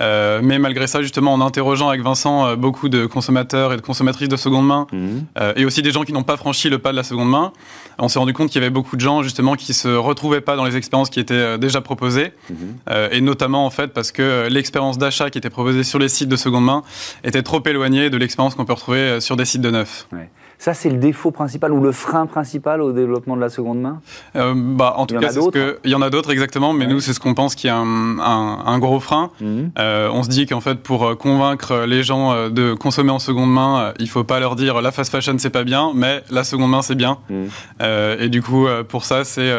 Euh, 0.00 0.40
mais 0.42 0.58
malgré 0.58 0.86
ça, 0.86 1.02
justement, 1.02 1.32
en 1.34 1.40
interrogeant 1.40 1.88
avec 1.88 2.02
Vincent 2.02 2.46
euh, 2.46 2.56
beaucoup 2.56 2.88
de 2.88 3.06
consommateurs 3.06 3.72
et 3.72 3.76
de 3.76 3.82
consommatrices 3.82 4.28
de 4.28 4.36
seconde 4.36 4.66
main, 4.66 4.86
mhm. 4.92 5.26
euh, 5.38 5.52
et 5.56 5.64
aussi 5.64 5.82
des 5.82 5.90
gens 5.90 6.04
qui 6.04 6.12
n'ont 6.12 6.22
pas 6.22 6.36
franchi 6.36 6.70
le 6.70 6.78
pas 6.78 6.92
de 6.92 6.96
la 6.96 7.02
seconde 7.02 7.28
main, 7.28 7.52
on 7.98 8.08
s'est 8.08 8.18
rendu 8.18 8.32
compte 8.32 8.48
qu'il 8.48 8.60
y 8.60 8.64
avait 8.64 8.72
beaucoup 8.72 8.96
de 8.96 9.00
gens, 9.00 9.22
justement, 9.22 9.56
qui 9.56 9.74
se 9.74 9.88
retrouvaient 9.88 10.40
pas 10.40 10.56
dans 10.56 10.64
les 10.64 10.76
expériences 10.76 11.10
qui 11.10 11.20
étaient 11.20 11.58
déjà 11.58 11.80
proposées, 11.80 12.32
mhm. 12.48 12.56
et 13.12 13.20
notamment, 13.20 13.66
en 13.66 13.70
fait, 13.70 13.88
parce 13.88 14.12
que 14.12 14.48
l'expérience 14.48 14.96
d'achat 14.96 15.28
qui 15.30 15.38
était 15.38 15.50
proposée 15.50 15.84
sur 15.84 15.98
les 15.98 16.08
sites 16.08 16.28
de 16.28 16.36
seconde 16.36 16.64
main 16.64 16.82
était 17.24 17.42
trop 17.42 17.62
éloignée 17.66 18.08
de 18.10 18.16
l'expérience 18.16 18.54
qu'on 18.54 18.64
peut 18.64 18.72
retrouver 18.72 19.20
sur 19.20 19.36
des 19.36 19.44
sites 19.44 19.60
de 19.60 19.70
neuf. 19.70 20.06
Ça, 20.60 20.74
c'est 20.74 20.90
le 20.90 20.98
défaut 20.98 21.30
principal 21.30 21.72
ou 21.72 21.80
le 21.80 21.90
frein 21.90 22.26
principal 22.26 22.82
au 22.82 22.92
développement 22.92 23.34
de 23.34 23.40
la 23.40 23.48
seconde 23.48 23.80
main? 23.80 24.02
Euh, 24.36 24.52
bah, 24.54 24.92
En 24.98 25.06
tout 25.06 25.16
cas, 25.16 25.30
il 25.84 25.90
y 25.90 25.94
en 25.94 26.02
a 26.02 26.10
d'autres, 26.10 26.30
exactement, 26.30 26.74
mais 26.74 26.86
nous, 26.86 27.00
c'est 27.00 27.14
ce 27.14 27.18
qu'on 27.18 27.32
pense 27.32 27.54
qui 27.54 27.66
est 27.66 27.70
un, 27.70 28.78
gros 28.78 29.00
frein. 29.00 29.30
Mhm. 29.40 29.72
Euh, 29.78 30.10
on 30.12 30.22
se 30.22 30.28
dit 30.28 30.44
qu'en 30.44 30.60
fait, 30.60 30.74
pour 30.74 31.06
euh, 31.06 31.14
convaincre 31.14 31.86
les 31.86 32.02
gens 32.02 32.50
de 32.50 32.74
consommer 32.74 33.10
en 33.10 33.18
seconde 33.18 33.50
main, 33.50 33.94
il 33.98 34.04
ne 34.04 34.10
faut 34.10 34.22
pas 34.22 34.38
leur 34.38 34.54
dire 34.54 34.82
la 34.82 34.92
fast 34.92 35.10
fashion, 35.10 35.34
c'est 35.38 35.48
pas 35.48 35.64
bien, 35.64 35.92
mais 35.94 36.22
la 36.30 36.44
seconde 36.44 36.72
main, 36.72 36.82
c'est 36.82 36.94
bien. 36.94 37.16
Mhm. 37.30 37.48
et 38.20 38.28
du 38.28 38.42
coup, 38.42 38.66
pour 38.86 39.06
ça, 39.06 39.24
c'est 39.24 39.50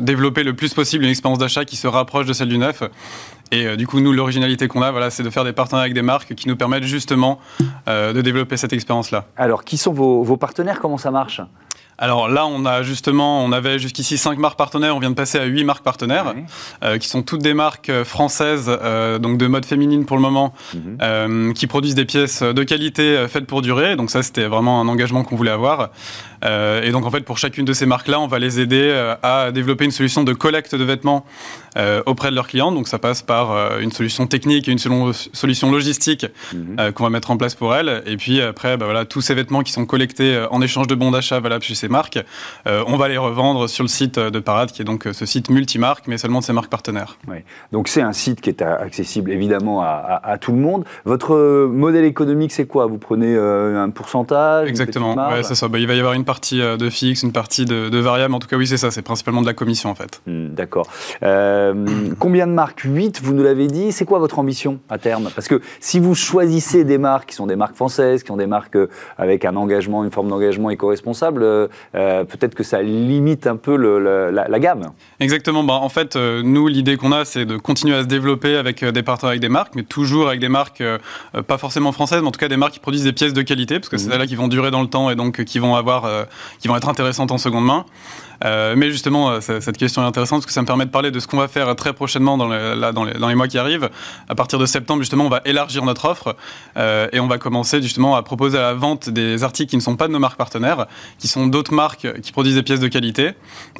développer 0.00 0.42
le 0.42 0.54
plus 0.54 0.74
possible 0.74 1.04
une 1.04 1.10
expérience 1.10 1.38
d'achat 1.38 1.64
qui 1.64 1.76
se 1.76 1.86
rapproche 1.86 2.26
de 2.26 2.32
celle 2.32 2.48
du 2.48 2.58
neuf. 2.58 2.82
Et 3.50 3.66
euh, 3.66 3.76
du 3.76 3.86
coup, 3.86 4.00
nous, 4.00 4.12
l'originalité 4.12 4.68
qu'on 4.68 4.82
a, 4.82 4.90
voilà, 4.90 5.10
c'est 5.10 5.22
de 5.22 5.30
faire 5.30 5.44
des 5.44 5.52
partenariats 5.52 5.84
avec 5.84 5.94
des 5.94 6.02
marques 6.02 6.34
qui 6.34 6.48
nous 6.48 6.56
permettent 6.56 6.84
justement 6.84 7.38
euh, 7.88 8.12
de 8.12 8.20
développer 8.20 8.56
cette 8.56 8.72
expérience-là. 8.72 9.26
Alors, 9.36 9.64
qui 9.64 9.76
sont 9.76 9.92
vos 9.92 10.36
partenaires? 10.36 10.80
Comment 10.80 10.98
ça 10.98 11.10
marche? 11.10 11.40
Alors 11.96 12.28
là, 12.28 12.46
on 12.46 12.64
a 12.64 12.82
justement, 12.82 13.44
on 13.44 13.52
avait 13.52 13.78
jusqu'ici 13.78 14.18
5 14.18 14.38
marques 14.38 14.58
partenaires, 14.58 14.96
on 14.96 14.98
vient 14.98 15.10
de 15.10 15.14
passer 15.14 15.38
à 15.38 15.44
8 15.44 15.64
marques 15.64 15.84
partenaires, 15.84 16.34
euh, 16.82 16.98
qui 16.98 17.08
sont 17.08 17.22
toutes 17.22 17.42
des 17.42 17.54
marques 17.54 18.02
françaises, 18.02 18.66
euh, 18.68 19.18
donc 19.18 19.38
de 19.38 19.46
mode 19.46 19.64
féminine 19.64 20.04
pour 20.04 20.16
le 20.16 20.22
moment, 20.22 20.52
mhm. 20.74 21.54
qui 21.54 21.66
produisent 21.66 21.94
des 21.94 22.04
pièces 22.04 22.42
de 22.42 22.62
qualité 22.64 23.26
faites 23.28 23.46
pour 23.46 23.62
durer. 23.62 23.96
Donc 23.96 24.10
ça, 24.10 24.22
c'était 24.22 24.46
vraiment 24.46 24.80
un 24.80 24.88
engagement 24.88 25.22
qu'on 25.22 25.36
voulait 25.36 25.50
avoir. 25.50 25.90
Et 26.44 26.90
donc 26.90 27.06
en 27.06 27.10
fait, 27.10 27.20
pour 27.20 27.38
chacune 27.38 27.64
de 27.64 27.72
ces 27.72 27.86
marques-là, 27.86 28.20
on 28.20 28.26
va 28.26 28.38
les 28.38 28.60
aider 28.60 28.90
à 29.22 29.50
développer 29.50 29.84
une 29.84 29.90
solution 29.90 30.24
de 30.24 30.32
collecte 30.32 30.74
de 30.74 30.84
vêtements 30.84 31.24
auprès 32.06 32.30
de 32.30 32.34
leurs 32.34 32.48
clients. 32.48 32.72
Donc 32.72 32.88
ça 32.88 32.98
passe 32.98 33.22
par 33.22 33.78
une 33.78 33.92
solution 33.92 34.26
technique 34.26 34.68
et 34.68 34.72
une 34.72 34.78
solution 34.78 35.70
logistique 35.70 36.26
mhm. 36.52 36.92
qu'on 36.92 37.04
va 37.04 37.10
mettre 37.10 37.30
en 37.30 37.36
place 37.36 37.54
pour 37.54 37.74
elles. 37.74 38.02
Et 38.06 38.16
puis 38.16 38.40
après, 38.40 38.76
bah, 38.76 38.84
voilà, 38.84 39.04
tous 39.04 39.20
ces 39.20 39.34
vêtements 39.34 39.62
qui 39.62 39.72
sont 39.72 39.86
collectés 39.86 40.44
en 40.50 40.60
échange 40.60 40.86
de 40.86 40.94
bons 40.94 41.10
d'achat 41.10 41.40
valables 41.40 41.64
chez 41.64 41.74
ces 41.74 41.88
marques, 41.88 42.18
euh, 42.66 42.82
on 42.86 42.96
va 42.96 43.08
les 43.08 43.16
revendre 43.16 43.68
sur 43.68 43.84
le 43.84 43.88
site 43.88 44.18
de 44.18 44.38
Parade, 44.38 44.70
qui 44.72 44.82
est 44.82 44.84
donc 44.84 45.06
euh, 45.06 45.12
ce 45.12 45.26
site 45.26 45.50
multimarque, 45.50 46.06
mais 46.06 46.18
seulement 46.18 46.40
de 46.40 46.44
ses 46.44 46.52
marques 46.52 46.70
partenaires. 46.70 47.18
Donc 47.72 47.88
c'est 47.88 48.02
un 48.02 48.12
site 48.12 48.40
qui 48.40 48.50
est 48.50 48.62
accessible 48.62 49.30
évidemment 49.30 49.82
à, 49.82 50.38
tout 50.40 50.52
le 50.52 50.58
monde. 50.58 50.84
Votre 51.04 51.34
euh, 51.34 51.68
modèle 51.68 52.04
économique, 52.04 52.52
c'est 52.52 52.66
quoi? 52.66 52.86
Vous 52.86 52.98
prenez 52.98 53.36
un 53.36 53.90
pourcentage? 53.90 54.68
Exactement, 54.68 55.14
ouais, 55.14 55.42
c'est 55.42 55.54
ça. 55.54 55.68
Bah, 55.68 55.78
il 55.78 55.86
va 55.86 55.94
y 55.94 55.98
avoir 55.98 56.14
une 56.14 56.24
partie 56.34 56.60
de 56.60 56.90
fixe, 56.90 57.22
une 57.22 57.32
partie 57.32 57.64
de, 57.64 57.88
de 57.88 57.98
variable. 57.98 58.34
En 58.34 58.40
tout 58.40 58.48
cas, 58.48 58.56
oui, 58.56 58.66
c'est 58.66 58.76
ça. 58.76 58.90
C'est 58.90 59.02
principalement 59.02 59.40
de 59.40 59.46
la 59.46 59.54
commission 59.54 59.90
en 59.90 59.94
fait. 59.94 60.20
Hmm, 60.26 60.48
d'accord. 60.48 60.88
combien 62.18 62.46
de 62.46 62.52
marques? 62.52 62.80
8, 62.84 63.20
vous 63.22 63.34
nous 63.34 63.42
l'avez 63.42 63.68
dit. 63.68 63.92
C'est 63.92 64.04
quoi 64.04 64.18
votre 64.18 64.38
ambition 64.38 64.80
à 64.88 64.98
terme? 64.98 65.30
Parce 65.34 65.48
que 65.48 65.60
si 65.80 66.00
vous 66.00 66.14
choisissez 66.14 66.84
des 66.84 66.98
marques 66.98 67.30
qui 67.30 67.34
sont 67.36 67.46
des 67.46 67.56
marques 67.56 67.76
françaises, 67.76 68.22
qui 68.22 68.30
ont 68.30 68.36
des 68.36 68.46
marques 68.46 68.78
avec 69.18 69.44
un 69.44 69.56
engagement, 69.56 70.04
une 70.04 70.10
forme 70.10 70.28
d'engagement 70.28 70.70
éco-responsable, 70.70 71.42
euh, 71.94 72.24
peut-être 72.24 72.54
que 72.54 72.62
ça 72.62 72.82
limite 72.82 73.46
un 73.46 73.56
peu 73.56 73.76
la, 73.76 74.58
gamme. 74.58 74.92
Exactement. 75.20 75.64
Bah, 75.64 75.74
en 75.74 75.88
fait, 75.88 76.16
euh, 76.16 76.42
nous, 76.42 76.68
l'idée 76.68 76.96
qu'on 76.96 77.12
a, 77.12 77.24
c'est 77.24 77.44
de 77.44 77.56
continuer 77.56 77.94
à 77.94 78.02
se 78.02 78.08
développer 78.08 78.56
avec 78.56 78.82
euh, 78.82 78.92
des 78.92 79.02
partenaires 79.02 79.30
avec 79.30 79.40
des 79.40 79.48
marques, 79.48 79.74
mais 79.74 79.82
toujours 79.82 80.28
avec 80.28 80.40
des 80.40 80.48
marques 80.48 80.82
pas 81.46 81.58
forcément 81.58 81.92
françaises, 81.92 82.20
mais 82.20 82.28
en 82.28 82.32
tout 82.32 82.40
cas 82.40 82.48
des 82.48 82.56
marques 82.56 82.74
qui 82.74 82.80
produisent 82.80 83.04
des 83.04 83.12
pièces 83.12 83.32
de 83.32 83.42
qualité, 83.42 83.78
parce 83.78 83.88
que 83.88 83.96
c'est 83.96 84.08
mmh. 84.08 84.18
là 84.18 84.26
qui 84.26 84.36
vont 84.36 84.48
durer 84.48 84.70
dans 84.70 84.82
le 84.82 84.88
temps 84.88 85.10
et 85.10 85.16
donc 85.16 85.44
qui 85.44 85.58
vont 85.58 85.74
avoir, 85.74 86.04
qui 86.58 86.68
vont 86.68 86.76
être 86.76 86.88
intéressantes 86.88 87.32
en 87.32 87.38
seconde 87.38 87.64
main. 87.64 87.84
Euh, 88.44 88.74
mais 88.76 88.90
justement, 88.90 89.30
euh, 89.30 89.40
cette 89.40 89.76
question 89.76 90.02
est 90.02 90.06
intéressante 90.06 90.38
parce 90.40 90.46
que 90.46 90.52
ça 90.52 90.62
me 90.62 90.66
permet 90.66 90.86
de 90.86 90.90
parler 90.90 91.10
de 91.10 91.20
ce 91.20 91.26
qu'on 91.26 91.36
va 91.36 91.48
faire 91.48 91.74
très 91.76 91.92
prochainement 91.92 92.36
dans, 92.36 92.48
là, 92.48 92.92
dans, 92.92 93.04
les, 93.04 93.34
mois 93.34 93.48
qui 93.48 93.58
arrivent. 93.58 93.90
À 94.28 94.34
partir 94.34 94.58
de 94.58 94.66
septembre, 94.66 95.00
justement, 95.02 95.26
on 95.26 95.30
va 95.30 95.40
élargir 95.44 95.84
notre 95.84 96.06
offre 96.06 96.36
euh, 96.76 97.08
et 97.12 97.20
on 97.20 97.26
va 97.26 97.38
commencer 97.38 97.80
justement 97.82 98.16
à 98.16 98.22
proposer 98.22 98.58
à 98.58 98.62
la 98.62 98.74
vente 98.74 99.08
des 99.08 99.44
articles 99.44 99.70
qui 99.70 99.76
ne 99.76 99.82
sont 99.82 99.96
pas 99.96 100.08
de 100.08 100.12
nos 100.12 100.18
marques 100.18 100.38
partenaires, 100.38 100.86
qui 101.18 101.28
sont 101.28 101.46
d'autres 101.46 101.74
marques 101.74 102.20
qui 102.20 102.32
produisent 102.32 102.54
des 102.54 102.62
pièces 102.62 102.80
de 102.80 102.88
qualité. 102.88 103.32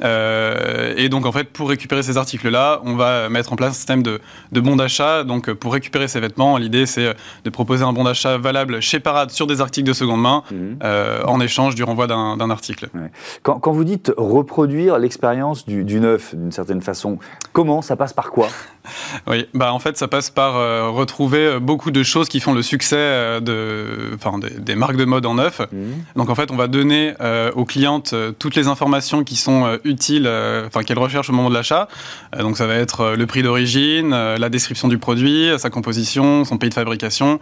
et 0.02 1.08
donc, 1.08 1.26
en 1.26 1.32
fait, 1.32 1.44
pour 1.44 1.68
récupérer 1.68 2.02
ces 2.02 2.16
articles-là, 2.16 2.80
on 2.84 2.96
va 2.96 3.28
mettre 3.28 3.52
en 3.52 3.56
place 3.56 3.70
un 3.70 3.74
système 3.74 4.02
de, 4.02 4.20
de 4.52 4.60
bons 4.60 4.76
d'achat. 4.76 5.24
Donc, 5.24 5.52
pour 5.52 5.72
récupérer 5.72 6.08
ces 6.08 6.20
vêtements, 6.20 6.56
l'idée, 6.58 6.86
c'est 6.86 7.14
de 7.44 7.50
proposer 7.50 7.84
un 7.84 7.92
bon 7.92 8.04
d'achat 8.04 8.38
valable 8.38 8.80
chez 8.80 9.00
Parade 9.00 9.30
sur 9.30 9.46
des 9.46 9.60
articles 9.60 9.86
de 9.86 9.92
seconde 9.92 10.20
main 10.20 10.42
mmh. 10.50 10.86
en 11.26 11.40
échange 11.40 11.74
du 11.74 11.84
renvoi 11.84 12.06
d'un 12.06 12.50
article. 12.50 12.88
Quand, 13.42 13.58
quand, 13.58 13.72
vous 13.72 13.84
dites 13.84 14.12
reproduire 14.44 14.98
l'expérience 14.98 15.64
du, 15.64 16.00
neuf 16.00 16.34
d'une 16.34 16.52
certaine 16.52 16.82
façon. 16.82 17.18
Comment 17.52 17.80
Ça 17.80 17.96
passe 17.96 18.12
par 18.12 18.30
quoi? 18.30 18.48
Oui, 19.26 19.46
bah 19.54 19.72
en 19.72 19.78
fait, 19.78 19.96
ça 19.96 20.08
passe 20.08 20.28
par 20.28 20.56
euh, 20.56 20.90
retrouver 20.90 21.46
euh, 21.46 21.58
beaucoup 21.58 21.90
de 21.90 22.02
choses 22.02 22.28
qui 22.28 22.40
font 22.40 22.52
le 22.52 22.60
succès 22.60 22.96
euh, 22.98 23.40
de, 23.40 24.14
enfin, 24.14 24.38
des, 24.38 24.74
marques 24.74 24.96
de 24.96 25.06
mode 25.06 25.24
en 25.24 25.34
neuf. 25.34 25.60
Mmh. 25.60 25.76
Donc 26.16 26.28
en 26.28 26.34
fait, 26.34 26.50
on 26.50 26.56
va 26.56 26.68
donner 26.68 27.14
aux 27.54 27.64
clientes 27.64 28.14
toutes 28.38 28.54
les 28.54 28.68
informations 28.68 29.24
qui 29.24 29.36
sont 29.36 29.78
utiles, 29.84 30.28
enfin 30.66 30.82
qu'elles 30.82 30.98
recherchent 30.98 31.30
au 31.30 31.32
moment 31.32 31.48
de 31.48 31.54
l'achat. 31.54 31.88
donc 32.38 32.56
ça 32.56 32.66
va 32.66 32.74
être 32.74 33.14
le 33.16 33.26
prix 33.26 33.42
d'origine, 33.42 34.10
la 34.10 34.48
description 34.48 34.88
du 34.88 34.98
produit, 34.98 35.50
sa 35.58 35.70
composition, 35.70 36.44
son 36.44 36.58
pays 36.58 36.68
de 36.68 36.74
fabrication, 36.74 37.38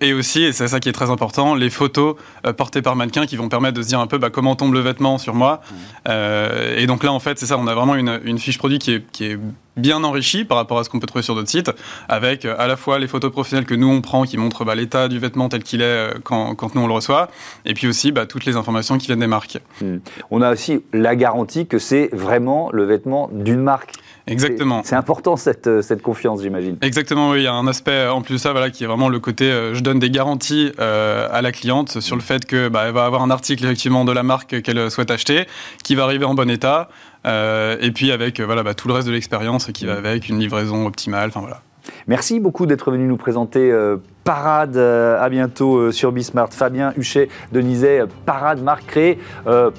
et 0.00 0.12
aussi, 0.12 0.42
et 0.42 0.52
c'est 0.52 0.68
ça 0.68 0.80
qui 0.80 0.88
est 0.88 0.92
très 0.92 1.10
important, 1.10 1.54
les 1.54 1.70
photos 1.70 2.16
portées 2.56 2.82
par 2.82 2.96
mannequin 2.96 3.26
qui 3.26 3.36
vont 3.36 3.48
permettre 3.48 3.76
de 3.78 3.82
se 3.82 3.88
dire 3.88 4.00
un 4.00 4.06
peu 4.06 4.18
bah, 4.18 4.30
comment 4.30 4.56
tombe 4.56 4.74
le 4.74 4.80
vêtement 4.80 5.18
sur 5.18 5.34
moi. 5.34 5.62
Euh, 6.08 6.76
et 6.76 6.86
donc 6.86 7.04
là, 7.04 7.12
en 7.12 7.20
fait, 7.20 7.38
c'est 7.38 7.46
ça, 7.46 7.58
on 7.58 7.66
a 7.66 7.74
vraiment 7.74 7.94
une, 7.94 8.38
fiche 8.38 8.58
produit 8.58 8.78
qui 8.78 8.92
est, 8.94 9.38
bien 9.76 10.04
enrichie 10.04 10.44
par 10.44 10.58
rapport 10.58 10.78
à 10.78 10.84
ce 10.84 10.90
qu'on 10.90 11.00
peut 11.00 11.06
trouver 11.06 11.22
sur 11.22 11.34
d'autres 11.34 11.48
sites, 11.48 11.70
avec 12.08 12.44
euh, 12.44 12.54
à 12.58 12.66
la 12.66 12.76
fois 12.76 12.98
les 12.98 13.06
photos 13.06 13.32
professionnelles 13.32 13.64
que 13.64 13.74
nous 13.74 13.88
on 13.88 14.02
prend 14.02 14.24
qui 14.24 14.36
montrent 14.36 14.66
bah, 14.66 14.74
l'état 14.74 15.08
du 15.08 15.18
vêtement 15.18 15.48
tel 15.48 15.62
qu'il 15.62 15.80
est 15.80 15.84
euh, 15.84 16.10
quand, 16.22 16.74
nous 16.74 16.82
on 16.82 16.86
le 16.86 16.92
reçoit, 16.92 17.30
et 17.64 17.72
puis 17.72 17.86
aussi 17.86 18.12
bah, 18.12 18.26
toutes 18.26 18.44
les 18.44 18.56
informations 18.56 18.98
qui 18.98 19.06
viennent 19.06 19.20
des 19.20 19.26
marques. 19.26 19.58
Hmm. 19.80 19.98
On 20.30 20.42
a 20.42 20.52
aussi 20.52 20.82
la 20.92 21.16
garantie 21.16 21.66
que 21.66 21.78
c'est 21.78 22.10
vraiment 22.12 22.68
le 22.70 22.84
vêtement 22.84 23.30
d'une 23.32 23.60
marque. 23.60 23.94
Exactement. 24.26 24.82
C'est 24.84 24.94
important 24.94 25.36
cette, 25.36 25.66
euh, 25.66 25.82
cette 25.82 26.02
confiance, 26.02 26.42
j'imagine. 26.42 26.76
Exactement, 26.80 27.30
oui. 27.30 27.40
Il 27.40 27.44
y 27.44 27.46
a 27.48 27.52
un 27.52 27.66
aspect 27.66 27.90
euh, 27.92 28.12
en 28.12 28.22
plus 28.22 28.34
de 28.34 28.38
ça, 28.38 28.52
voilà, 28.52 28.70
qui 28.70 28.84
est 28.84 28.86
vraiment 28.86 29.08
le 29.08 29.18
côté 29.20 29.50
euh, 29.50 29.74
je 29.74 29.80
donne 29.80 29.98
des 29.98 30.10
garanties 30.10 30.72
à 30.78 31.42
la 31.42 31.52
cliente 31.52 32.00
sur 32.00 32.16
le 32.16 32.22
fait 32.22 32.46
que 32.46 32.68
bah, 32.68 32.90
va 32.92 33.04
avoir 33.04 33.22
un 33.22 33.30
article 33.30 33.64
effectivement 33.64 34.04
de 34.04 34.12
la 34.12 34.22
marque 34.22 34.62
qu'elle 34.62 34.90
souhaite 34.90 35.10
acheter, 35.10 35.46
qui 35.82 35.94
va 35.94 36.04
arriver 36.04 36.24
en 36.24 36.34
bon 36.34 36.50
état, 36.50 36.88
et 37.24 37.90
puis 37.94 38.10
avec 38.12 38.40
voilà, 38.40 38.62
bah, 38.62 38.74
tout 38.74 38.88
le 38.88 38.94
reste 38.94 39.06
de 39.06 39.12
l'expérience 39.12 39.66
qui 39.72 39.86
va 39.86 39.94
avec 39.94 40.28
une 40.28 40.38
livraison 40.38 40.86
optimale. 40.86 41.28
Enfin 41.28 41.40
voilà. 41.40 41.62
Merci 42.06 42.40
beaucoup 42.40 42.66
d'être 42.66 42.90
venu 42.90 43.06
nous 43.06 43.16
présenter 43.16 43.70
euh, 43.70 43.96
Parade. 44.24 44.76
Euh, 44.76 45.22
à 45.22 45.28
bientôt 45.28 45.76
euh, 45.76 45.92
sur 45.92 46.12
Bismart. 46.12 46.52
Fabien 46.52 46.92
Huchet, 46.96 47.28
Denisay, 47.52 48.04
Parade, 48.26 48.62
marque 48.62 48.86
créée 48.86 49.18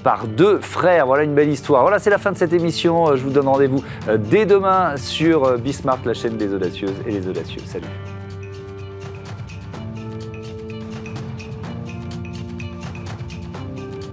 par 0.04 0.28
deux 0.28 0.60
frères. 0.60 1.06
Voilà 1.06 1.24
une 1.24 1.34
belle 1.34 1.50
histoire. 1.50 1.82
Voilà, 1.82 2.00
c'est 2.00 2.10
la 2.10 2.18
fin 2.18 2.32
de 2.32 2.38
cette 2.38 2.54
émission. 2.54 3.16
je 3.16 3.24
vous 3.24 3.30
donne 3.30 3.48
rendez-vous 3.48 3.84
dès 4.30 4.46
demain 4.46 4.98
sur 4.98 5.58
Bismart, 5.58 6.00
la 6.06 6.14
chaîne 6.14 6.38
des 6.38 6.54
audacieuses 6.54 6.96
et 7.08 7.12
les 7.12 7.28
audacieux. 7.28 7.62
Salut. 7.66 7.88